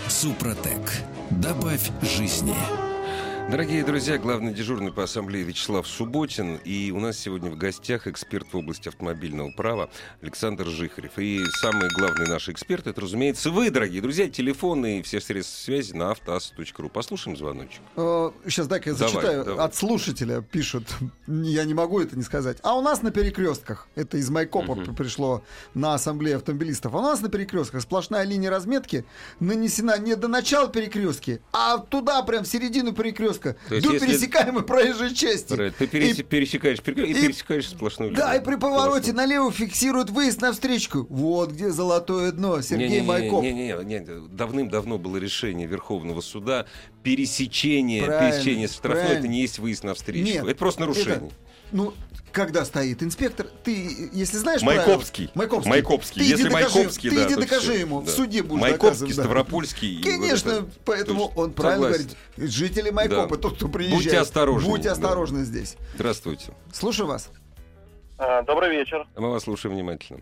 [0.07, 0.91] Супротек.
[1.29, 2.55] Добавь жизни.
[3.51, 6.55] Дорогие друзья, главный дежурный по ассамблее Вячеслав Субботин.
[6.63, 9.89] И у нас сегодня в гостях эксперт в области автомобильного права
[10.23, 11.19] Александр Жихарев.
[11.19, 14.27] И самый главный наш эксперт, это, разумеется, вы, дорогие друзья.
[14.27, 16.89] Телефоны и все средства связи на автоасс.ру.
[16.89, 17.81] Послушаем звоночек.
[17.95, 19.43] Сейчас дай-ка я Давай, зачитаю.
[19.45, 19.65] давай.
[19.65, 20.87] От слушателя пишут.
[21.27, 22.57] Я не могу это не сказать.
[22.63, 24.95] А у нас на перекрестках, это из Майкопа Мгм.
[24.95, 25.43] пришло
[25.75, 26.95] на ассамблею автомобилистов.
[26.95, 29.05] А у нас на перекрестках сплошная линия разметки
[29.39, 33.32] нанесена не до начала перекрестки, а туда прям в середину перекрестка.
[33.39, 35.53] То есть До если- пересекаемой проезжей части.
[35.53, 35.75] Правильно.
[35.77, 38.45] Ты перес- И- пересекаешь перекресток и, и- пересекаешь сплошную Да, и линию.
[38.45, 39.13] при повороте Классно.
[39.13, 41.05] налево фиксируют выезд на встречку.
[41.09, 42.61] Вот где золотое дно.
[42.61, 43.43] Сергей Не-не-не, Майкоп.
[43.43, 46.65] не-не-не, не, давным-давно было решение Верховного суда
[47.03, 49.19] пересечение, Правильно, пересечение штрафной, правильно.
[49.19, 50.25] это не есть выезд на встречу.
[50.25, 51.15] Нет, это просто нарушение.
[51.15, 51.29] это-
[51.73, 51.93] Ну,
[52.31, 55.27] когда стоит инспектор, ты, если знаешь Майкопский.
[55.27, 55.69] правила- Майкопский.
[55.69, 56.21] Майкопский.
[56.21, 58.07] Ты Если иди докажи, Майкопский, ты да, иди докажи всё, ему, да.
[58.07, 59.23] в суде будешь Майкопский, да.
[59.23, 59.93] Ставропольский.
[59.95, 62.15] и вот Конечно, это- поэтому то он есть, правильно согласен.
[62.37, 62.53] говорит.
[62.53, 63.41] Жители Майкопа, Да.
[63.41, 64.03] тот, кто приезжает.
[64.03, 64.91] Будьте осторожны, Будьте да.
[64.93, 65.75] осторожны здесь.
[65.95, 66.53] Здравствуйте.
[66.71, 67.29] Слушаю вас.
[68.17, 69.05] А, Добрый вечер.
[69.17, 70.21] Мы вас слушаем внимательно.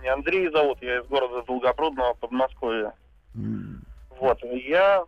[0.00, 2.92] Меня Андрей зовут, я из города Долгопрудного, Подмосковья.
[3.34, 3.82] М,
[4.20, 5.04] Вот, я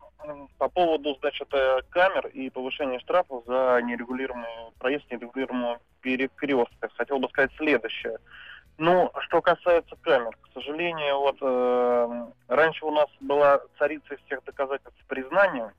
[0.58, 6.88] по поводу, значит, э, камер и повышения штрафов за нерегулируемый проезд нерегулируемого перекрестка.
[6.96, 8.18] Хотел бы сказать следующее.
[8.78, 15.04] Ну, что касается камер, к сожалению, вот э, раньше у нас была царица всех доказательств
[15.06, 15.72] признания,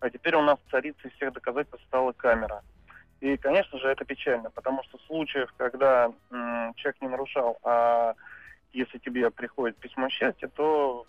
[0.00, 2.62] а теперь у нас царицей всех доказательств стала камера.
[3.20, 8.14] И, конечно же, это печально, потому что случаев, когда м, человек не нарушал, а
[8.72, 11.06] если тебе приходит письмо счастья, то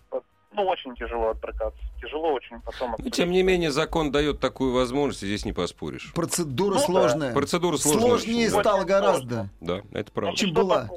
[0.52, 1.80] ну, очень тяжело отбрыкаться.
[2.00, 5.52] Тяжело очень потом Но, Ну, тем не менее, закон дает такую возможность, и здесь не
[5.52, 6.12] поспоришь.
[6.14, 6.84] Процедура Ну да.
[6.86, 7.32] сложная.
[7.34, 8.08] Процедура сложная.
[8.08, 8.60] Сложнее очень, да.
[8.62, 9.48] стало гораздо.
[9.60, 10.36] Да, это правда.
[10.36, 10.88] Чем что была.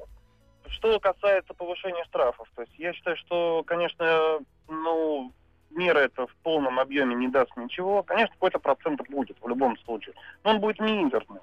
[0.67, 5.33] Что касается повышения штрафов, то есть я считаю, что, конечно, ну,
[5.71, 8.03] мера это в полном объеме не даст ничего.
[8.03, 11.41] Конечно, какой-то процент будет в любом случае, но он будет мизерный.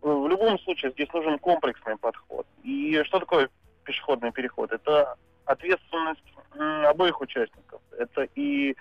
[0.00, 2.46] В любом случае здесь нужен комплексный подход.
[2.64, 3.50] И что такое
[3.84, 4.72] пешеходный переход?
[4.72, 6.22] Это ответственность
[6.86, 7.80] обоих участников.
[7.98, 8.74] Это и э,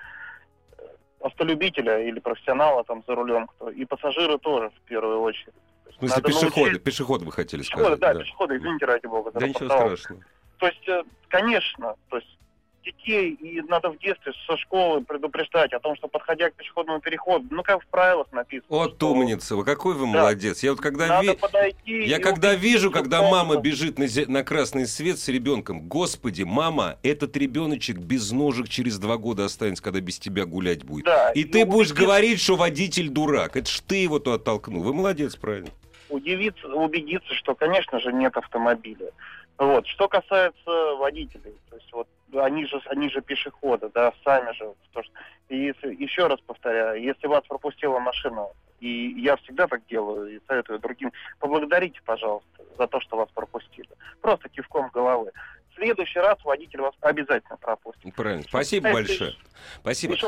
[1.22, 5.54] автолюбителя или профессионала там за рулем, кто, и пассажиры тоже в первую очередь.
[5.90, 8.00] В смысле, надо пешеходы, научить- пешеходы вы хотели Пешеходы, сказать.
[8.00, 9.32] да, пешеходы, извините, ради бога.
[9.32, 10.22] Да ничего страшного.
[10.58, 12.38] То есть, э, конечно, то есть
[12.84, 17.46] детей и надо в детстве со школы предупреждать о том, что подходя к пешеходному переходу,
[17.52, 18.66] ну как в правилах написано.
[18.70, 20.20] Вот что умница, вы какой вы Да.
[20.20, 20.64] молодец.
[20.64, 22.04] Я вот когда Надо ви- подойти.
[22.06, 26.44] Я и когда вижу, когда мама бежит на, зе- на красный свет с ребенком, господи,
[26.44, 31.06] мама, этот ребеночек без ножек через два года останется, когда без тебя гулять будет.
[31.06, 33.56] Да, И ты будешь убедиться- говорить, что водитель дурак.
[33.58, 34.82] Это ж ты его то оттолкнул.
[34.84, 35.70] Вы молодец, правильно.
[36.10, 39.12] удивиться, убедиться, что, конечно же, нет автомобиля.
[39.58, 39.88] Вот.
[39.88, 44.74] Что касается водителей, то есть вот они же, они же пешеходы, да, сами же.
[44.92, 45.02] Что-
[45.50, 48.48] и если, еще раз повторяю, если вас пропустила машина,
[48.80, 53.90] и я всегда так делаю, и советую другим, поблагодарите, пожалуйста, за то, что вас пропустили.
[54.22, 55.32] Просто кивком головы.
[55.72, 58.04] В следующий раз водитель вас обязательно пропустит.
[58.06, 58.44] Ну, Правильно.
[58.44, 59.36] Спасибо Это большое.
[59.82, 60.14] Спасибо.
[60.14, 60.28] Еще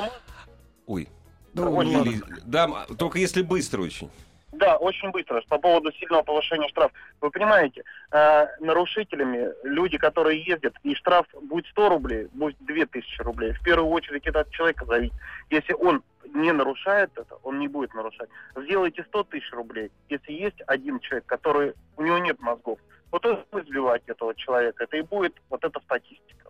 [0.86, 1.08] Ой.
[1.54, 1.82] Ну.
[2.04, 4.10] Или- Да, только если быстро очень.
[4.54, 5.42] Да, очень быстро.
[5.50, 6.94] По поводу сильного повышения штрафа.
[7.22, 13.54] Вы понимаете, э, нарушителями люди, которые ездят, и штраф будет 100 рублей, будет 2000 рублей.
[13.54, 15.16] В первую очередь это от человека зависит.
[15.50, 18.30] Если он не нарушает это, он не будет нарушать.
[18.56, 19.92] Сделайте 100 тысяч рублей.
[20.10, 22.80] Если есть один человек, который, у него нет мозгов,
[23.12, 24.84] вот он будет сбивать этого человека.
[24.84, 26.44] Это и будет вот эта статистика.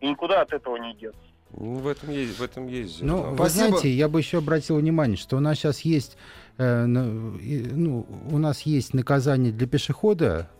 [0.00, 1.20] И никуда от этого не деться.
[1.56, 3.00] Ну, в этом есть, в этом есть.
[3.00, 3.30] Ну, зерно.
[3.30, 3.68] вы Спасибо.
[3.68, 6.16] знаете, я бы еще обратил внимание, что у нас сейчас есть,
[6.58, 10.50] э, ну, у нас есть наказание для пешехода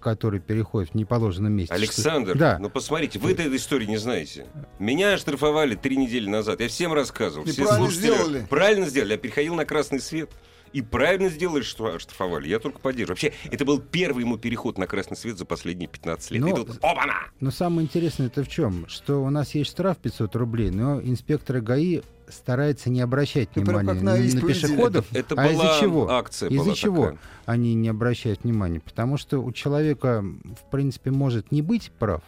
[0.00, 1.74] который переходит в неположенном месте.
[1.74, 2.58] Александр, Да.
[2.58, 4.46] ну посмотрите, вы этой истории не знаете.
[4.78, 6.60] Меня оштрафовали три недели назад.
[6.60, 7.44] Я всем рассказывал.
[7.46, 8.46] И Все правильно слушатели сделали.
[8.48, 9.12] Правильно сделали.
[9.12, 10.30] Я переходил на красный свет.
[10.72, 12.48] И правильно сделали, что оштрафовали.
[12.48, 13.16] Я только поддерживаю.
[13.16, 16.42] Вообще, это был первый ему переход на красный свет за последние 15 лет.
[16.42, 17.14] Но- И тут опа-на!
[17.40, 18.86] Но самое интересное это в чем?
[18.88, 23.94] Что у нас есть штраф 500 рублей, но инспекторы ГАИ стараются не обращать прям внимания
[23.94, 25.06] на на, пешеходов.
[25.12, 26.10] Это а была из-за чего?
[26.10, 27.18] акция Из-за была чего такая.
[27.46, 28.80] они не обращают внимания?
[28.80, 32.22] Потому что у человека, в принципе, может не быть прав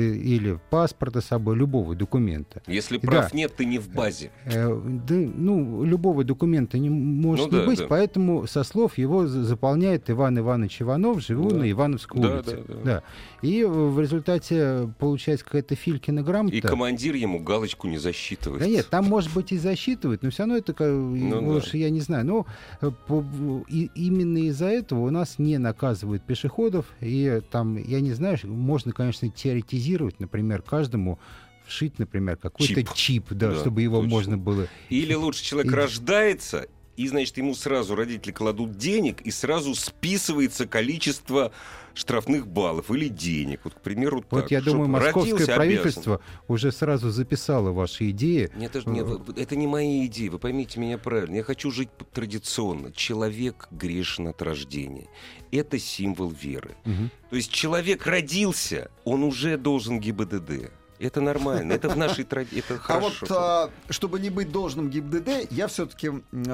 [0.00, 2.62] или паспорта с собой, любого документа.
[2.66, 3.06] Если Да.
[3.08, 4.30] прав нет, ты не в базе.
[4.46, 7.86] Э, да, ну, любого документа не может Ну не да, быть, да.
[7.88, 11.56] поэтому со слов его за- заполняет Иван Иванович Иванов, живу Да.
[11.56, 12.64] на Ивановской Да, улице.
[12.68, 13.02] да, да.
[13.40, 16.56] И в результате получается какая-то Филькина грамота.
[16.56, 18.60] И командир ему галочку не засчитывает.
[18.62, 21.88] Да нет, там, может быть, и засчитывают, но все равно это, как, Ну уж я
[21.90, 22.26] не знаю.
[22.26, 22.46] Но
[22.80, 23.24] э, по-
[23.68, 26.86] и- именно из-за этого у нас не наказывают пешеходов.
[27.00, 31.18] И э, там, я не знаю, можно, конечно, теоретизировать, например, каждому
[31.64, 32.94] вшить, например, какой-то Чип.
[32.94, 34.10] чип, да, Да, чтобы его точно.
[34.10, 34.66] можно было...
[34.88, 40.66] Или лучше человек И- рождается, и, значит, ему сразу родители кладут денег, и сразу списывается
[40.66, 41.52] количество
[41.98, 43.60] штрафных баллов или денег.
[43.64, 44.50] Вот, к примеру, Вот так.
[44.52, 48.50] я Чтоб думаю, московское правительство уже сразу записало ваши идеи.
[48.54, 49.06] Нет, это, нет,
[49.36, 51.34] это не мои идеи, вы поймите меня правильно.
[51.36, 52.92] Я хочу жить традиционно.
[52.92, 55.08] Человек грешен от рождения.
[55.50, 56.76] Это символ веры.
[56.84, 57.10] Мгм.
[57.30, 60.70] То есть человек родился, он уже должен ГИБДД.
[61.00, 63.34] Это нормально, это в нашей традиции, это А вот, хорошо.
[63.38, 66.10] а, чтобы не быть должным ГИБДД, я все-таки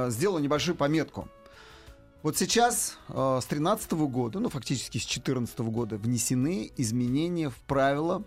[0.08, 1.28] сделал небольшую пометку.
[2.24, 8.22] Вот сейчас, а, с 2013 года, ну, фактически с 2014 года, внесены изменения в правила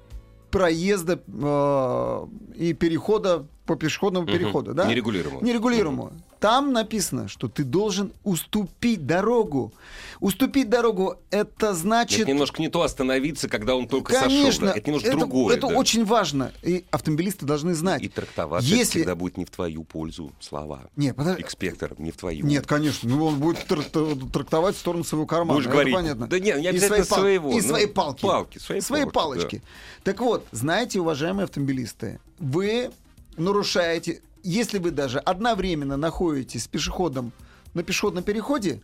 [0.51, 4.37] проезда а, и перехода по пешеходному Мгм.
[4.37, 4.73] переходу.
[4.75, 4.87] Да?
[4.87, 5.41] Нерегулируемо.
[5.41, 6.13] Нерегулируемого.
[6.39, 9.73] Там написано, что ты должен уступить дорогу.
[10.19, 12.21] Уступить дорогу это значит...
[12.21, 14.67] Это немножко не то остановиться, когда он только Конечно, сошел.
[14.67, 14.73] да.
[14.75, 15.57] Это немножко это, другое.
[15.57, 15.75] это да.
[15.75, 16.51] очень важно.
[16.63, 18.01] И автомобилисты должны знать.
[18.03, 20.89] И трактоваться Если- всегда будет не в твою пользу слова.
[20.95, 21.43] Не, подожди.
[21.43, 22.45] Инспектор, не в твою.
[22.45, 23.09] Нет, конечно.
[23.09, 25.53] Ну, он будет тр- тр- трактовать в сторону своего кармана.
[25.53, 26.27] Будешь это говорить, понятно.
[26.27, 28.21] да нет, не И обязательно свои пал- своего, И ну, свои палки.
[28.21, 29.61] палки, свои палки, палочки.
[30.03, 32.91] Так вот, знаете, уважаемые автомобилисты, вы
[33.37, 37.31] нарушаете, если вы даже одновременно находитесь с пешеходом
[37.73, 38.81] на пешеходном переходе,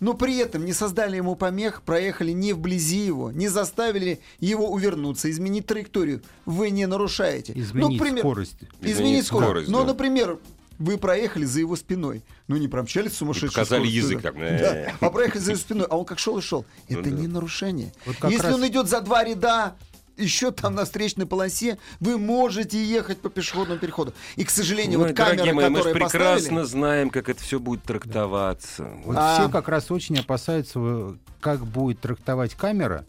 [0.00, 5.30] но при этом не создали ему помех, проехали не вблизи его, не заставили его увернуться,
[5.30, 7.52] изменить траекторию, вы не нарушаете.
[7.54, 8.56] Изменить ну, к примеру, скорость.
[8.80, 9.46] Изменить, Изменить скорость.
[9.46, 9.86] скорость, Но, да.
[9.88, 10.38] например,
[10.80, 12.24] вы проехали за его спиной.
[12.48, 14.92] Ну, не промчались с сумасшедшей показали язык так, Да, э.
[15.00, 15.86] а проехали за его спиной.
[15.88, 16.66] А он как шел и шел.
[16.88, 17.16] Ну Это да.
[17.16, 17.92] не нарушение.
[18.04, 19.76] Вот Если раз- он идет за два ряда,
[20.16, 24.14] еще там на встречной полосе, вы можете ехать по пешеходному переходу.
[24.36, 26.62] И, к сожалению, Ой, вот камеры, дорогие мои, мы же прекрасно поставили...
[26.64, 28.90] знаем, как это все будет трактоваться.
[29.04, 29.34] Вот А.
[29.40, 33.04] все как раз очень опасаются, э, как будет трактовать камера.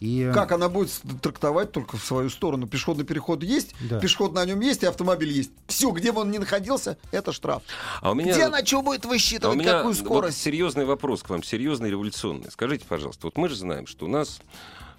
[0.00, 0.90] И, э, Как она будет
[1.22, 2.68] трактовать только в свою сторону?
[2.68, 3.98] Пешеходный переход есть, Да.
[3.98, 5.50] пешеход на нем есть, и автомобиль есть.
[5.66, 7.64] Все, где бы он ни находился, это штраф.
[8.00, 8.32] А у меня...
[8.32, 10.40] Где она что будет А у высчитывать, меня какую вот скорость?
[10.40, 12.48] серьезный вопрос к вам, серьезный революционный.
[12.52, 14.40] Скажите, пожалуйста, вот мы же знаем, что у нас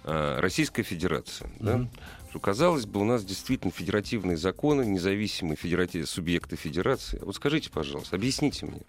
[0.04, 1.86] Российская Федерация, да?
[2.30, 7.18] Что, казалось бы, у нас действительно федеративные законы, независимые федеративные субъекты федерации.
[7.22, 8.82] Вот скажите, пожалуйста, объясните мне,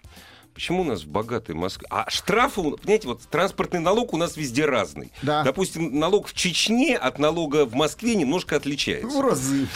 [0.54, 1.88] почему у нас в богатой Москве...
[1.90, 5.10] А штрафы, понимаете, вот транспортный налог у нас везде разный.
[5.22, 5.42] Да.
[5.42, 9.08] Допустим, налог в Чечне от налога в Москве немножко отличается.
[9.08, 9.66] В разы.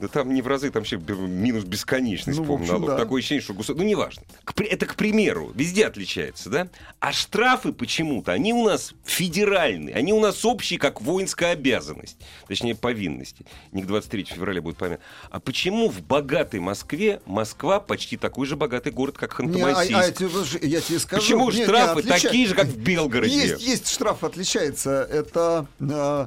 [0.00, 2.86] Да там не в разы, там вообще минус бесконечность, Ну, общем, налог.
[2.88, 2.96] да.
[2.96, 3.82] Такое ощущение, что государство...
[3.82, 4.22] Ну, неважно.
[4.56, 6.68] Это, к примеру, везде отличается, да?
[7.00, 12.16] А штрафы почему-то, они у нас федеральные, они у нас общие, как воинская обязанность.
[12.48, 13.44] Точнее, повинности.
[13.72, 15.00] Не к 23 февраля будет память.
[15.30, 19.84] А почему в богатой Москве Москва почти такой же богатый город, как Не, а- а
[19.84, 20.58] Ханты-Мансийск?
[20.62, 21.22] я, я тебе скажу.
[21.22, 23.34] Почему Не, не, штрафы отлича- такие же, как в Белгороде?
[23.34, 25.06] Есть, есть штраф, отличается.
[25.10, 26.26] Это э,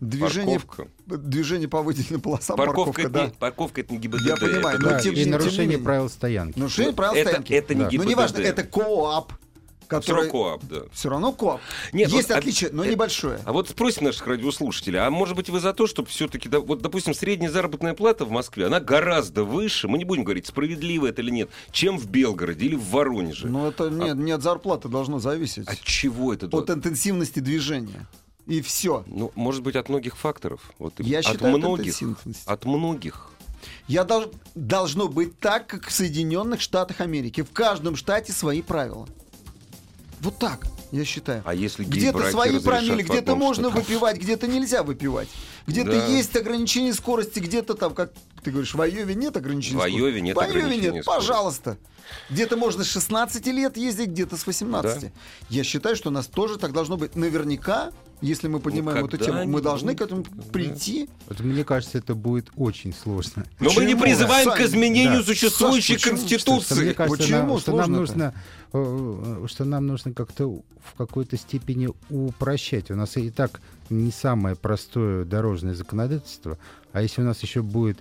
[0.00, 0.88] движение, Парковка.
[1.06, 2.56] Движение по выделенным полосам.
[2.56, 3.24] Парковка, Парковка, это, да.
[3.26, 4.26] не, парковка это не ГИБДД.
[4.26, 5.78] Я понимаю, это но да, тем- и тем нарушение менее.
[5.84, 6.58] правил стоянки.
[6.58, 7.52] Нарушение правил это, стоянки.
[7.52, 7.88] это не Да.
[7.90, 8.04] ГИБДД.
[8.04, 9.32] Но неважно, это КОАП,
[9.86, 10.22] который...
[10.24, 10.80] Срокоап, да.
[10.92, 11.60] Все равно КОАП.
[11.92, 13.38] Нет, есть вот, а- отличие, но э, небольшое.
[13.44, 17.12] А вот спросим наших радиослушателей, а может быть вы за то, чтобы все-таки, вот, допустим,
[17.12, 21.30] средняя заработная плата в Москве, она гораздо выше, мы не будем говорить, справедливо это или
[21.30, 23.46] нет, чем в Белгороде или в Воронеже.
[23.48, 25.68] Но это не, не от зарплаты должно зависеть.
[25.68, 26.46] От чего это?
[26.46, 28.06] От интенсивности движения.
[28.46, 29.04] И все.
[29.06, 30.60] Ну, может быть, от многих факторов.
[30.78, 31.94] Вот, Я от считаю, многих.
[32.46, 33.30] От многих.
[33.88, 37.42] Я дол- должно быть так, как в Соединенных Штатах Америки.
[37.42, 39.08] В каждом штате свои правила.
[40.20, 40.66] Вот так.
[40.92, 41.42] я считаю.
[41.44, 45.28] А если Где-то свои промили, где-то можно что- выпивать, где-то нельзя выпивать.
[45.66, 46.06] Где-то Да.
[46.06, 48.12] есть ограничение скорости, где-то там, как
[48.44, 49.98] ты говоришь, в Айове нет ограничения В скорости.
[49.98, 51.26] Айове нет В Айове ограничения нет, скорости.
[51.28, 51.78] пожалуйста.
[52.30, 55.10] Где-то можно с 16 лет ездить, где-то с 18.
[55.48, 57.16] Я считаю, что у нас тоже так должно быть.
[57.16, 61.08] Наверняка, если мы поднимаем эту тему, мы должны к этому прийти.
[61.28, 63.44] Вот мне кажется, это будет очень сложно.
[63.60, 64.02] Но мы не Почему?
[64.02, 65.24] призываем Сань, к изменению да.
[65.24, 66.16] существующей Саш, почему?
[66.16, 66.84] Что- что конституции.
[66.84, 68.34] мне кажется, Почему нам, что нам нужно,
[68.72, 72.90] э, что нам нужно как-то в какой-то степени упрощать.
[72.90, 76.58] У нас и так не самое простое дорожное законодательство,
[76.92, 77.98] а если у нас еще будет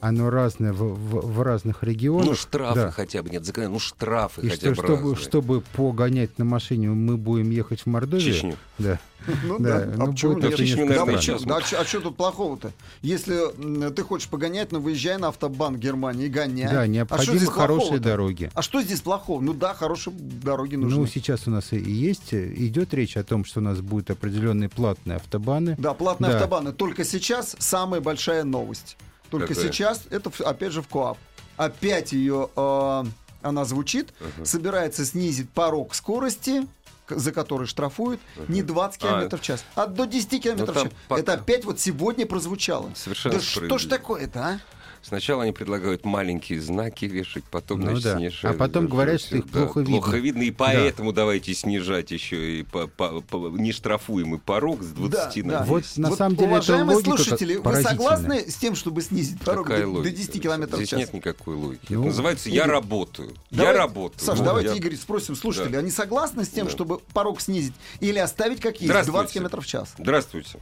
[0.00, 2.26] оно разное в, в- в разных регионах.
[2.26, 2.90] Ну, штрафы да.
[2.90, 3.44] хотя бы нет.
[3.44, 5.16] закон- Ну, штрафы И хотя что, бы чтобы, разные.
[5.16, 8.32] чтобы погонять на машине, мы будем ехать в Мордовию.
[8.34, 8.56] Чечню.
[8.78, 8.98] Да.
[9.44, 10.56] Ну Да, да, ну, а почему будет нет?
[10.58, 11.38] Чечню, Да, наверное, почему?
[11.38, 11.48] сейчас.
[11.72, 12.70] Да, а что тут плохого-то?
[13.02, 16.70] Если ты хочешь погонять, ну выезжай на автобан Германии, гоняй.
[16.70, 18.50] Да, а необходимы здесь хорошие дороги.
[18.54, 19.40] А что здесь плохого?
[19.40, 21.00] Ну да, хорошие дороги нужны.
[21.00, 24.10] Ну, сейчас у нас и есть, э, идет речь о том, что у нас будут
[24.10, 25.74] определенные платные автобаны.
[25.78, 26.36] Да, платные Да.
[26.36, 26.72] автобаны.
[26.72, 28.96] Только сейчас самая большая новость.
[29.30, 29.64] Только Какая?
[29.64, 31.18] сейчас это опять же в КОАП.
[31.56, 33.04] Опять ее э,
[33.42, 34.12] она звучит,
[34.44, 36.66] собирается снизить порог скорости,
[37.08, 39.06] за который штрафуют, не 20 А.
[39.20, 40.92] км в час, а до 10 км Ну, в час.
[41.08, 42.90] пока- Это опять вот сегодня прозвучало.
[42.94, 44.60] Совершенно да что ж такое-то, а?
[45.06, 48.16] Сначала они предлагают маленькие знаки вешать, потом, Ну значит, да.
[48.16, 48.56] снижают.
[48.56, 49.94] А потом Да, говорят, что их да, плохо видно.
[50.00, 55.42] Плохо видно, и поэтому давайте снижать еще и по, по- по- нештрафуемый порог с 20
[55.44, 55.58] Да, на да.
[55.60, 55.68] 10.
[55.68, 59.66] Вот на самом деле это уважаемые как слушатели, вы согласны с тем, чтобы снизить порог
[59.68, 60.16] Какая до, до логика?
[60.16, 60.98] 10 км в Здесь час?
[60.98, 61.92] нет никакой логики.
[61.92, 63.32] Ну, Это называется «я Игорь, работаю».
[63.52, 64.20] Давай- я работаю.
[64.20, 65.78] Саш, Вот, давайте, я- Игорь, спросим слушателей, Да.
[65.78, 66.72] они согласны с тем, Да.
[66.72, 69.12] чтобы порог снизить или оставить как есть, Здравствуйте.
[69.20, 69.94] 20 км в час?
[69.98, 70.58] Здравствуйте.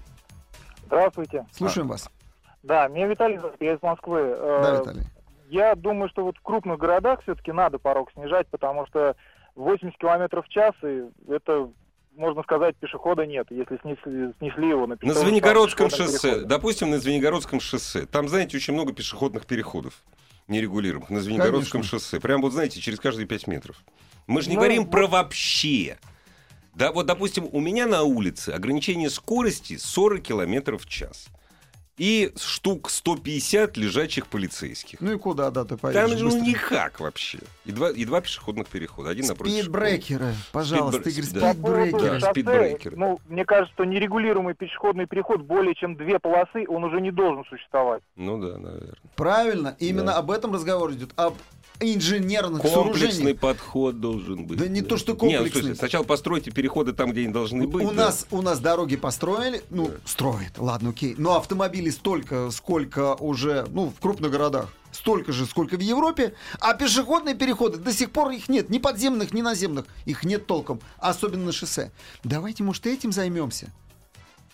[0.85, 1.47] Здравствуйте.
[1.57, 2.09] Слушаем вас.
[2.65, 4.21] Да, меня Виталий зовут, я из Москвы.
[4.21, 5.03] Э, Да, Виталий.
[5.51, 9.15] Я думаю, что вот в крупных городах все-таки надо порог снижать, потому что
[9.55, 11.71] 80 километров в час, и это,
[12.17, 16.47] можно сказать, пешехода нет, если снесли, снесли его на На Звенигородском шоссе, переходе.
[16.47, 20.03] допустим, на Звенигородском шоссе, там, знаете, очень много пешеходных переходов
[20.49, 21.99] нерегулируемых на Звенигородском Конечно.
[21.99, 22.21] шоссе.
[22.21, 23.77] Прям вот, знаете, через каждые 5 метров.
[24.27, 25.99] Мы же не Ну, говорим про вообще.
[26.75, 31.29] Да, вот, допустим, у меня на улице ограничение скорости 40 километров в час.
[31.97, 35.01] И штук 150 лежачих полицейских.
[35.01, 37.39] Ну и куда, да, ты Там поедешь же ну никак вообще.
[37.65, 39.11] И два, и два пешеходных перехода.
[39.11, 39.55] Один напротив.
[39.63, 41.53] Спидбрекеры, пожалуйста, Спидбр- Игорь, да.
[41.53, 42.21] Спидбрекеры.
[42.21, 42.97] Да, спидбрекеры.
[42.97, 47.45] Ну, мне кажется, что нерегулируемый пешеходный переход более чем две полосы, он уже не должен
[47.45, 48.03] существовать.
[48.17, 48.95] Ну да, наверное.
[49.15, 50.19] Правильно, именно Да.
[50.19, 51.35] об этом разговор идет, об
[51.81, 53.39] инженерных Комплексный сооружениях.
[53.39, 54.59] подход должен быть.
[54.59, 55.51] Да не то, что ну, комплексный.
[55.51, 57.85] слушайте, сначала постройте переходы там, где они должны быть.
[57.85, 58.07] У да.
[58.07, 61.15] нас, у нас дороги построили, ну, строят, ладно, окей.
[61.19, 66.75] Но автомобилей столько, сколько уже, ну, в крупных городах, столько же, сколько в Европе, а
[66.75, 71.47] пешеходные переходы до сих пор их нет, ни подземных, ни наземных, их нет толком, особенно
[71.47, 71.93] на шоссе.
[72.23, 73.73] Давайте, может, этим займемся.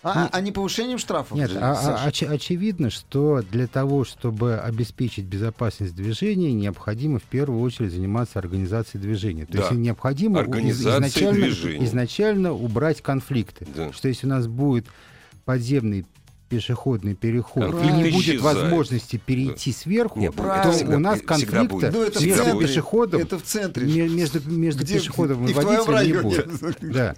[0.03, 0.31] А, Нет.
[0.33, 1.37] а не повышением штрафов?
[1.37, 2.09] Нет, а- а- Саша?
[2.09, 9.03] оч- очевидно, что для того, чтобы обеспечить безопасность движения, необходимо в первую очередь заниматься организацией
[9.03, 9.45] движения.
[9.45, 9.59] То Да.
[9.59, 11.85] есть необходимо изначально, движения.
[11.85, 13.67] изначально убрать конфликты.
[13.77, 13.93] Да.
[13.93, 14.87] Что если у нас будет
[15.45, 16.07] подземный
[16.51, 21.91] пешеходный переход и не будет возможности перейти сверху, Нет, то всегда- у нас конфликта.
[21.93, 22.67] Ну, это между центре.
[22.67, 23.87] пешеходом Это в центре.
[23.87, 26.49] ме- между, между Где- пешеходом и, водителем не будет.
[26.81, 27.15] Да.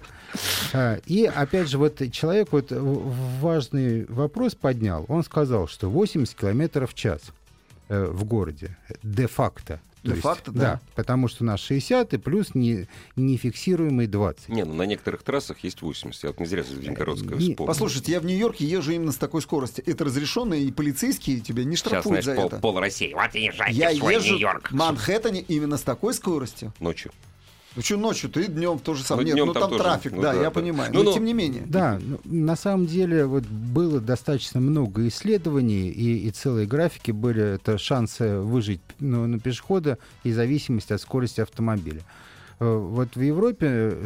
[0.71, 5.05] А, И опять же, вот человек вот важный вопрос поднял.
[5.07, 7.21] Он сказал, что 80 километров в час
[7.89, 9.79] э, в городе де-факто.
[10.03, 10.81] То Де-факто, есть, да.
[10.95, 14.49] Потому что у нас 60 и плюс не, нефиксируемый 20.
[14.49, 16.23] Не, ну на некоторых трассах есть 80.
[16.23, 17.65] Я вот не зря Звенигородская Не, вспомнил.
[17.67, 19.83] Послушайте, я в Нью-Йорке езжу именно с такой скоростью.
[19.87, 22.59] Это разрешенно, и полицейские тебя не Сейчас, штрафуют знаешь, за пол, это.
[22.59, 23.13] пол России.
[23.13, 24.71] Вот езжайте Я в свой езжу Нью-Йорк.
[24.71, 26.73] в Манхэттене именно с такой скоростью.
[26.79, 27.11] Ночью.
[27.75, 29.23] Ну что ночью, ты днем то же самое.
[29.23, 29.83] Ну, Нет, днем ну там там, тоже.
[29.83, 30.51] трафик, Ну, да, да, я да.
[30.51, 30.91] понимаю.
[30.93, 31.63] Ну, но ну, тем не менее.
[31.65, 37.55] Да, ну, на самом деле вот было достаточно много исследований и, и целые графики были.
[37.55, 42.01] Это шансы выжить ну, на пешехода и зависимость от скорости автомобиля.
[42.59, 43.65] Э, Вот в Европе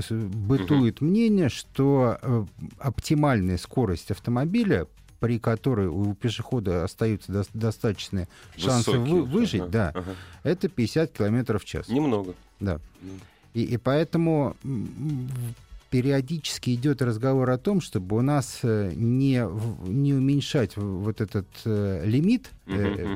[0.10, 2.46] э, бытует мнение, что э,
[2.80, 4.88] оптимальная скорость автомобиля
[5.20, 9.16] при которой у пешехода остаются дос- достаточные шансы Высокие.
[9.16, 10.16] вы- выжить, Ага, да, ага.
[10.44, 11.88] это 50 километров в час.
[11.90, 12.36] Немного.
[12.60, 12.80] Да.
[13.02, 13.10] Ну.
[13.54, 14.56] И, и поэтому
[15.90, 19.44] периодически идет разговор о том, чтобы у нас э, не,
[19.90, 23.16] не уменьшать вот этот э, лимит, э,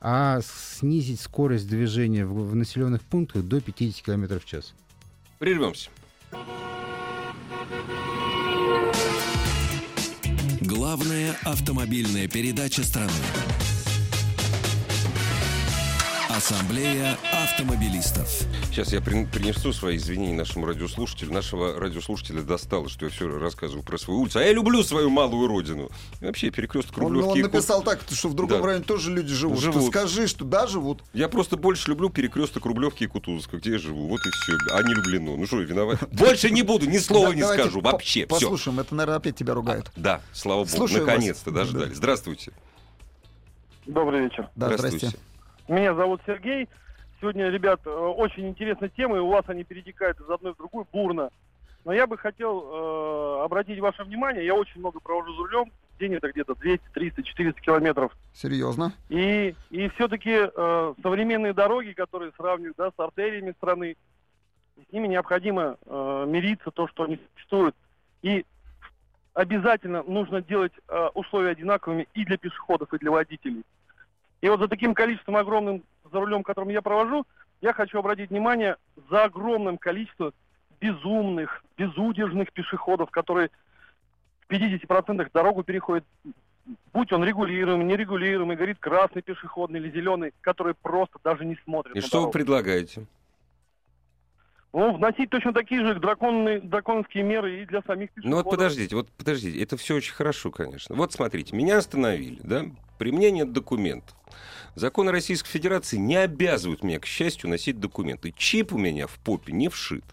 [0.00, 4.74] а снизить скорость движения в, в населенных пунктах до 50 км в час.
[5.38, 5.90] Прервемся.
[10.60, 13.10] Главная автомобильная передача страны.
[16.42, 18.28] Ассамблея автомобилистов.
[18.70, 21.32] Сейчас я прин- принесу свои извинения нашему радиослушателю.
[21.32, 24.38] Нашего радиослушателя достало, что я все рассказываю про свою улицу.
[24.38, 25.90] А я люблю свою малую родину.
[26.20, 27.28] И вообще, перекресток Он, Рублевки.
[27.30, 28.66] он и написал так, что в другом Да.
[28.68, 29.58] районе тоже люди живут.
[29.58, 29.82] Живут.
[29.82, 31.02] Ты скажи, что да, живут.
[31.12, 34.06] Я просто больше люблю перекресток Рублевки и Кутузовска, где я живу.
[34.06, 34.52] Вот и все.
[34.76, 35.36] А не люблено.
[35.36, 35.98] Ну что, я виноват?
[36.12, 37.80] Больше не буду, ни слова не скажу.
[37.80, 38.26] Вообще, все.
[38.28, 39.90] Послушаем, это, наверное, опять тебя ругают.
[39.96, 41.88] Да, слава богу, наконец-то дождались.
[41.88, 41.94] Да.
[41.96, 42.52] Здравствуйте.
[43.86, 44.48] Добрый вечер.
[44.54, 45.10] Да, здрасте.
[45.68, 46.66] Меня зовут Сергей.
[47.20, 50.86] Сегодня, ребят, э, очень интересная тема, и у вас они перетекают из одной в другую
[50.90, 51.30] бурно.
[51.84, 55.98] Но я бы хотел э, обратить ваше внимание, я очень много провожу за рулем, в
[55.98, 58.16] день это где-то 200, 300, 400 километров.
[58.32, 58.92] Серьезно?
[59.10, 63.96] И, и все-таки э, современные дороги, которые сравнивают да, с артериями страны,
[64.88, 67.74] с ними необходимо э, мириться, то, что они существуют.
[68.22, 68.46] И
[69.34, 73.64] обязательно нужно делать э, условия одинаковыми и для пешеходов, и для водителей.
[74.40, 77.26] И вот за таким количеством огромным за рулем, которым я провожу,
[77.60, 78.76] я хочу обратить внимание
[79.10, 80.32] за огромным количеством
[80.80, 83.50] безумных, безудержных пешеходов, которые
[84.46, 86.04] в 50% дорогу переходят
[86.92, 91.96] будь он регулируемый, нерегулируемый, горит красный пешеходный или зеленый, которые просто даже не смотрят.
[91.96, 92.32] И что вы дорогу.
[92.32, 93.06] предлагаете?
[94.72, 98.30] Ну, вносить точно такие же драконные, драконовские меры и для самих пешеходов.
[98.30, 100.94] Ну вот подождите, вот подождите, это все очень хорошо, конечно.
[100.94, 102.64] Вот смотрите, меня остановили, да?
[102.98, 104.14] При мне нет документов.
[104.74, 108.32] Законы Российской Федерации не обязывают меня, к счастью, носить документы.
[108.36, 110.04] Чип у меня в попе не вшит.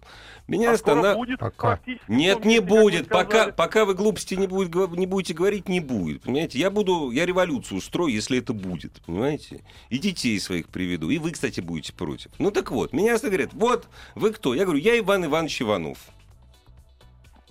[0.47, 1.79] Меня а будет Пока.
[2.07, 3.07] Нет, не будет.
[3.07, 6.23] Пока, пока вы глупости не, будет, не будете говорить, не будет.
[6.23, 6.59] Понимаете?
[6.59, 9.01] Я буду, я революцию устрою, если это будет.
[9.05, 9.63] Понимаете?
[9.89, 11.09] И детей своих приведу.
[11.09, 12.31] И вы, кстати, будете против.
[12.37, 14.53] Ну так вот, меня говорят, вот, вы кто?
[14.53, 15.97] Я говорю, я Иван Иванович Иванов.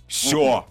[0.07, 0.67] Все.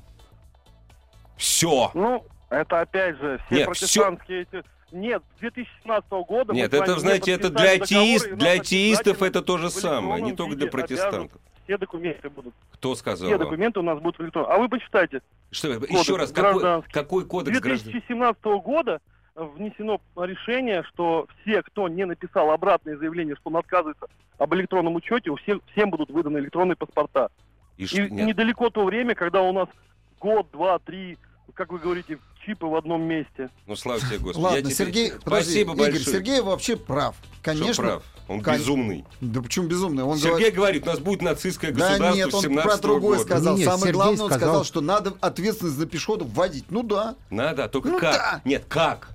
[1.37, 1.91] Все.
[1.93, 4.63] Ну, это опять же, все Нет, протестантские эти...
[4.91, 6.53] Нет, с 2017 года...
[6.53, 10.33] Нет, это, знаете, это для, договоры, атеист, и для атеистов это то же самое, не
[10.33, 11.41] только для протестантов.
[11.63, 12.53] Все документы будут.
[12.73, 13.27] Кто сказал?
[13.27, 14.51] Все документы у нас будут в электронном.
[14.51, 15.21] А вы почитайте.
[15.49, 17.91] Что, еще Кодекс раз, какой, какой кодекс граждан?
[17.91, 18.99] 2017 года
[19.35, 25.31] внесено решение, что все, кто не написал обратное заявление, что он отказывается об электронном учете,
[25.31, 27.29] у всех, всем будут выданы электронные паспорта.
[27.77, 29.69] И И что- недалеко то время, когда у нас
[30.19, 31.17] год, два, три,
[31.53, 33.49] как вы говорите, чипы в одном месте.
[33.67, 34.43] Ну, слава тебе, Господи.
[34.43, 36.15] Ладно, тебе- Сергей, подожди, Спасибо Игорь, большое.
[36.17, 37.15] Сергей вообще прав.
[37.15, 37.83] Что Конечно.
[37.83, 38.03] прав?
[38.29, 39.05] Он Кон- безумный.
[39.19, 40.03] Да почему безумный?
[40.03, 40.55] Он Сергей говорит...
[40.55, 43.29] говорит, у нас будет нацистское Да государство нет, с он 17 про другое года.
[43.29, 43.57] сказал.
[43.57, 46.65] Нет, Самое Сергей главное, он сказал- сказал, что надо ответственность за пешеходов вводить.
[46.69, 47.15] Ну да.
[47.29, 48.13] Надо, а только Ну как?
[48.13, 48.41] да.
[48.45, 49.09] Нет, как?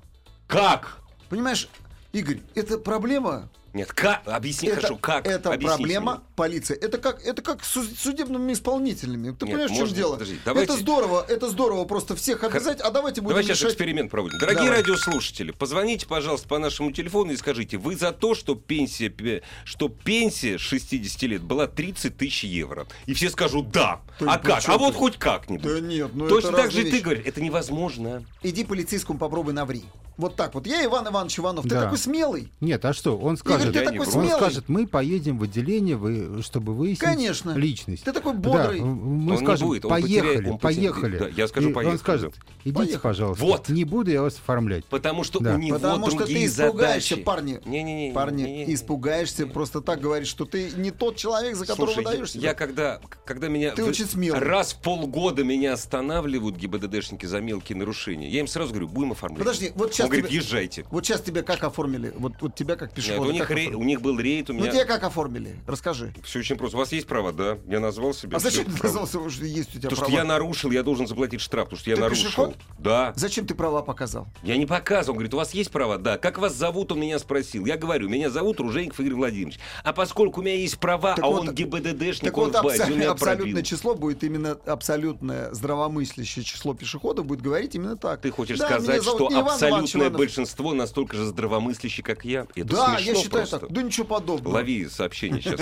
[0.47, 0.99] Как?
[1.31, 1.69] Понимаешь,
[2.13, 3.49] Игорь, это проблема.
[3.73, 4.23] Нет, как?
[4.27, 5.27] Объясни, это, хорошо, как?
[5.27, 6.49] Это Объясните проблема мне.
[6.49, 6.77] полиции.
[6.77, 9.31] Это как, это как с су- судебными исполнителями.
[9.33, 10.13] Ты Нет, понимаешь, в чем дело?
[10.15, 13.73] подожди, давайте- Это здорово, это здорово просто всех обязать, а давайте будем Давай сейчас решать.
[13.73, 14.39] эксперимент проводим.
[14.39, 14.81] Дорогие Давай.
[14.81, 19.89] радиослушатели, позвоните, пожалуйста, по нашему телефону и скажите, вы за то, что пенсия, пе- что
[19.89, 22.87] пенсия с 60 лет была 30 тысяч евро?
[23.07, 24.01] И все скажут «да».
[24.21, 24.57] Да а как?
[24.57, 24.99] почему А вот ты?
[24.99, 25.63] хоть как-нибудь.
[25.73, 27.03] Да нет, ну Точно это так же и ты вещи.
[27.03, 28.25] говоришь, это невозможно.
[28.43, 29.85] Иди полицейскому попробуй наври.
[30.17, 30.67] Вот так вот.
[30.67, 31.63] Я Иван Иванович Иванов.
[31.63, 31.83] Ты Да.
[31.85, 32.51] такой смелый.
[32.61, 33.17] Нет, а что?
[33.17, 34.31] Он скажет, ты Я такой не он смелый.
[34.33, 37.53] скажет, мы поедем в отделение, вы, чтобы выяснить Конечно.
[37.53, 38.05] личность.
[38.05, 38.81] Ты такой Да, бодрый.
[38.81, 40.95] мы Он не скажем, будет, он поехали, потеряет- он потеряет.
[40.95, 41.19] поехали.
[41.19, 42.99] Да, я скажу, И поехали, Он скажет, идите, Поехали.
[43.01, 43.45] пожалуйста.
[43.45, 43.69] Вот.
[43.69, 44.85] Не буду я вас оформлять.
[44.87, 45.55] Потому что Да.
[45.55, 47.25] у него Потому что ты другие испугаешься, задачи.
[47.25, 47.61] парни.
[47.65, 48.13] Не-не-не.
[48.13, 48.75] Парни, не-не-не.
[48.75, 52.43] испугаешься, просто так говоришь, что ты не тот человек, за которого Слушай, даешь я, себя.
[52.51, 54.41] я когда, когда меня Ты в- очень смелый.
[54.41, 59.39] раз в полгода меня останавливают ГИБДДшники за мелкие нарушения, я им сразу говорю, будем оформлять.
[59.41, 60.85] Подожди, вот сейчас Он говорит, тебе- езжайте.
[60.91, 62.13] Вот сейчас тебя как оформили?
[62.17, 63.75] Вот, вот тебя как Нет, пешехода у, них оформили?
[63.75, 64.73] у них был рейд, у Ну меня...
[64.73, 65.57] тебя как оформили?
[65.67, 66.13] Расскажи.
[66.25, 66.77] Все очень просто.
[66.77, 67.59] У вас есть права, да?
[67.67, 68.37] Я назвал себя.
[68.37, 68.85] А зачем ты права.
[69.01, 70.17] назвался, что есть у тебя Потому что права?
[70.19, 72.25] я нарушил, я должен заплатить штраф, потому что я Ты нарушил.
[72.27, 72.57] пешеход?
[72.79, 73.13] Да.
[73.17, 74.29] Зачем ты права показал?
[74.43, 75.13] Я не показывал.
[75.15, 75.99] Он говорит, у вас есть права?
[75.99, 76.19] Да.
[76.19, 76.93] Как вас зовут?
[76.93, 77.65] Он меня спросил.
[77.67, 79.59] Я говорю, меня зовут Ружейников Игорь Владимирович.
[79.85, 82.63] А поскольку у меня есть права, Так а вот- он ГИБДДшник, Так он вот, в
[82.63, 83.63] базе, абсо- он меня абсолютное пробил.
[83.65, 88.21] число будет именно абсолютное здравомыслящее число пешеходов будет говорить именно так.
[88.21, 90.19] Ты хочешь Да, сказать, зовут что Иван абсолютное Иванов.
[90.19, 92.47] большинство настолько же здравомыслящие, как я?
[92.55, 93.59] Это Да, я считаю просто.
[93.61, 93.71] так.
[93.73, 94.55] Да ничего подобного.
[94.55, 95.61] Лови сообщение сейчас.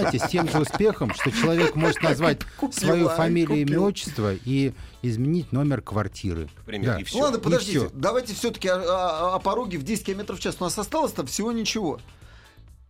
[0.00, 3.84] Знаете, с тем же успехом, что человек может назвать Купила, свою фамилию, имя, купил.
[3.84, 4.72] отчество и
[5.02, 6.48] изменить номер квартиры.
[6.66, 6.98] Да.
[6.98, 7.18] и все.
[7.18, 7.90] Ладно, подождите, всё.
[7.92, 10.56] давайте все-таки о, о- о пороге в 10 км в час.
[10.60, 12.00] У нас осталось там всего ничего.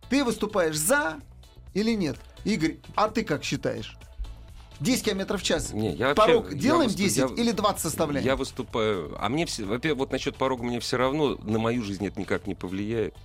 [0.09, 1.17] Ты выступаешь за
[1.73, 2.17] или нет?
[2.45, 3.97] Игорь, а ты как считаешь?
[4.79, 5.73] 10 км в час.
[5.73, 8.25] Не, я вообще- Порог я делаем выступ- 10 я- или 20 составляем?
[8.25, 9.15] Я выступаю.
[9.19, 9.65] А мне все.
[9.65, 11.35] Во-первых, вот насчет порога мне все равно.
[11.43, 13.15] На мою жизнь это никак не повлияет.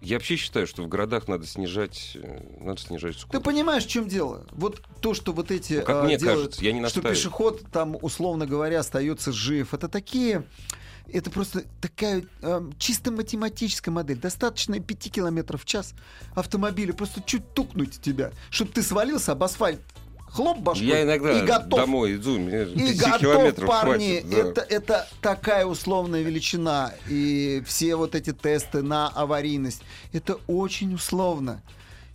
[0.00, 3.44] Я вообще считаю, что в городах надо снижать, э, надо снижать Ты скорость.
[3.44, 4.46] понимаешь, в чем дело?
[4.52, 7.62] Вот то, что вот эти Ну, как а, мне делают, кажется, я не что пешеход
[7.72, 10.44] там, условно говоря, остается жив, это такие
[11.12, 14.18] Это просто такая э, чисто математическая модель.
[14.18, 15.94] Достаточно 5 километров в час
[16.34, 19.80] автомобиля просто чуть тукнуть тебя, чтобы ты свалился об асфальт
[20.30, 21.80] хлоп башкой Я иногда и готов.
[21.80, 24.30] домой иду, мне И 10 готов, парни, хватит.
[24.30, 24.36] да.
[24.38, 26.92] это, это такая условная величина.
[27.08, 31.62] И все вот эти тесты на аварийность, это очень условно.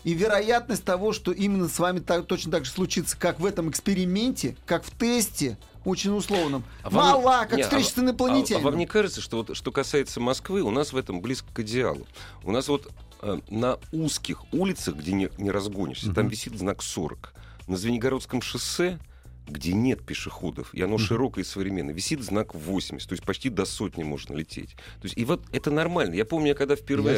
[0.04, 3.70] И вероятность того, что именно с вами так, точно так же случится, как в этом
[3.70, 6.64] эксперименте, как в тесте, очень условном.
[6.82, 8.66] А вам- Мала, как не, встреча а- с инопланетянином.
[8.66, 11.48] А, а вам не кажется, что вот что касается Москвы, у нас в этом близко
[11.54, 12.06] к идеалу?
[12.44, 12.90] У нас вот
[13.22, 17.34] э, на узких улицах, где не, не разгонишься, там висит знак 40.
[17.68, 19.00] На Звенигородском шоссе,
[19.48, 23.66] где нет пешеходов, и оно широкое и современное, висит знак 80, то есть почти до
[23.66, 24.76] сотни можно лететь.
[25.02, 26.14] То есть, и вот это нормально.
[26.14, 27.16] Я помню, я когда впервые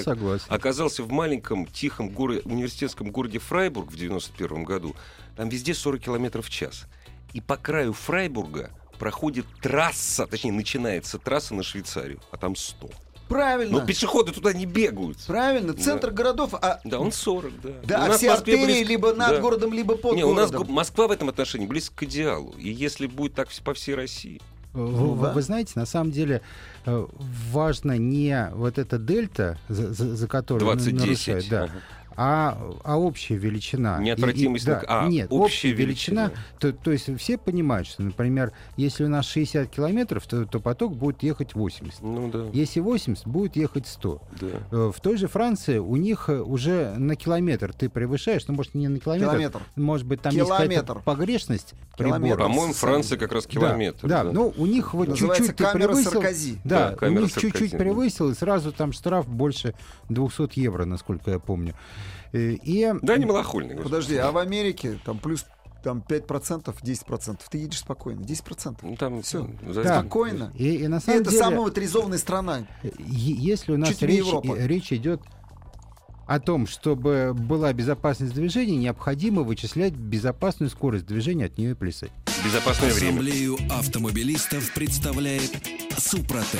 [0.49, 4.95] Я оказался в маленьком, тихом горе- университетском городе Фрайбург в 91 году,
[5.35, 6.85] там везде 40 километров в час.
[7.33, 12.89] И по краю Фрайбурга проходит трасса, точнее, начинается трасса на Швейцарию, а там 100.
[13.27, 13.79] Правильно.
[13.79, 15.17] Но пешеходы туда не бегают.
[15.25, 15.73] Правильно.
[15.73, 16.53] Центр городов.
[16.61, 17.69] А, Да, он 40, да.
[17.83, 19.39] да, У а нас все артерии близко- либо над да.
[19.39, 20.73] городом, либо под Не, у нас городом.
[20.75, 22.53] Москва в этом отношении близко к идеалу.
[22.57, 24.39] И если будет так по всей России.
[24.73, 25.33] Вы, Ну вы- да.
[25.33, 26.41] вы знаете, на самом деле
[26.85, 27.07] э,
[27.51, 30.93] важно не вот эта дельта, за, за- за которую на- 20-10.
[30.99, 31.73] нарушают, да, Ага.
[32.17, 33.99] А, а общая величина.
[33.99, 36.23] Неотвратимость И- и- на- да, а, нет, общая общая величина.
[36.25, 36.43] величина.
[36.59, 40.95] То, то есть все понимают, что, например, если у нас 60 километров, то, то поток
[40.95, 42.01] будет ехать 80.
[42.01, 42.45] Ну да.
[42.53, 44.21] Если 80, будет ехать 100.
[44.41, 44.47] да.
[44.71, 48.75] Э, В той же Франции у них э, уже на километр ты превышаешь, ну, может,
[48.75, 49.59] не на километр, Километр.
[49.75, 50.81] может быть, там есть Километр.
[50.87, 52.21] какая-то погрешность Километр.
[52.21, 52.43] прибора.
[52.47, 52.73] По-моему.
[52.73, 54.07] Франция как раз Да, километр.
[54.07, 56.11] Да, ну у них вот чуть-чуть ты превысил.
[56.11, 56.57] Саркози.
[56.63, 57.77] Да, Да, у них чуть-чуть да.
[57.77, 59.73] превысил, и сразу там штраф больше
[60.09, 61.75] 200 евро, насколько я помню.
[62.35, 63.75] Э, И Да, не малохольный.
[63.75, 63.89] господи.
[63.91, 65.45] Подожди, а в Америке там плюс
[65.83, 67.39] там 5%, 10%.
[67.49, 68.21] Ты едешь спокойно.
[68.21, 68.79] 10%.
[68.81, 69.99] Ну, там за- Да.
[70.01, 70.51] Спокойно.
[70.55, 72.67] и, и на И самом это деле, самая моторизованная страна.
[72.97, 75.21] если у нас Чуть речь, э, речь идет
[76.27, 82.11] о том, чтобы была безопасность движения, необходимо вычислять безопасную скорость движения от нее и плясать.
[82.43, 83.11] Безопасное время.
[83.19, 85.51] Ассамблею автомобилистов представляет
[85.99, 86.59] Супротек.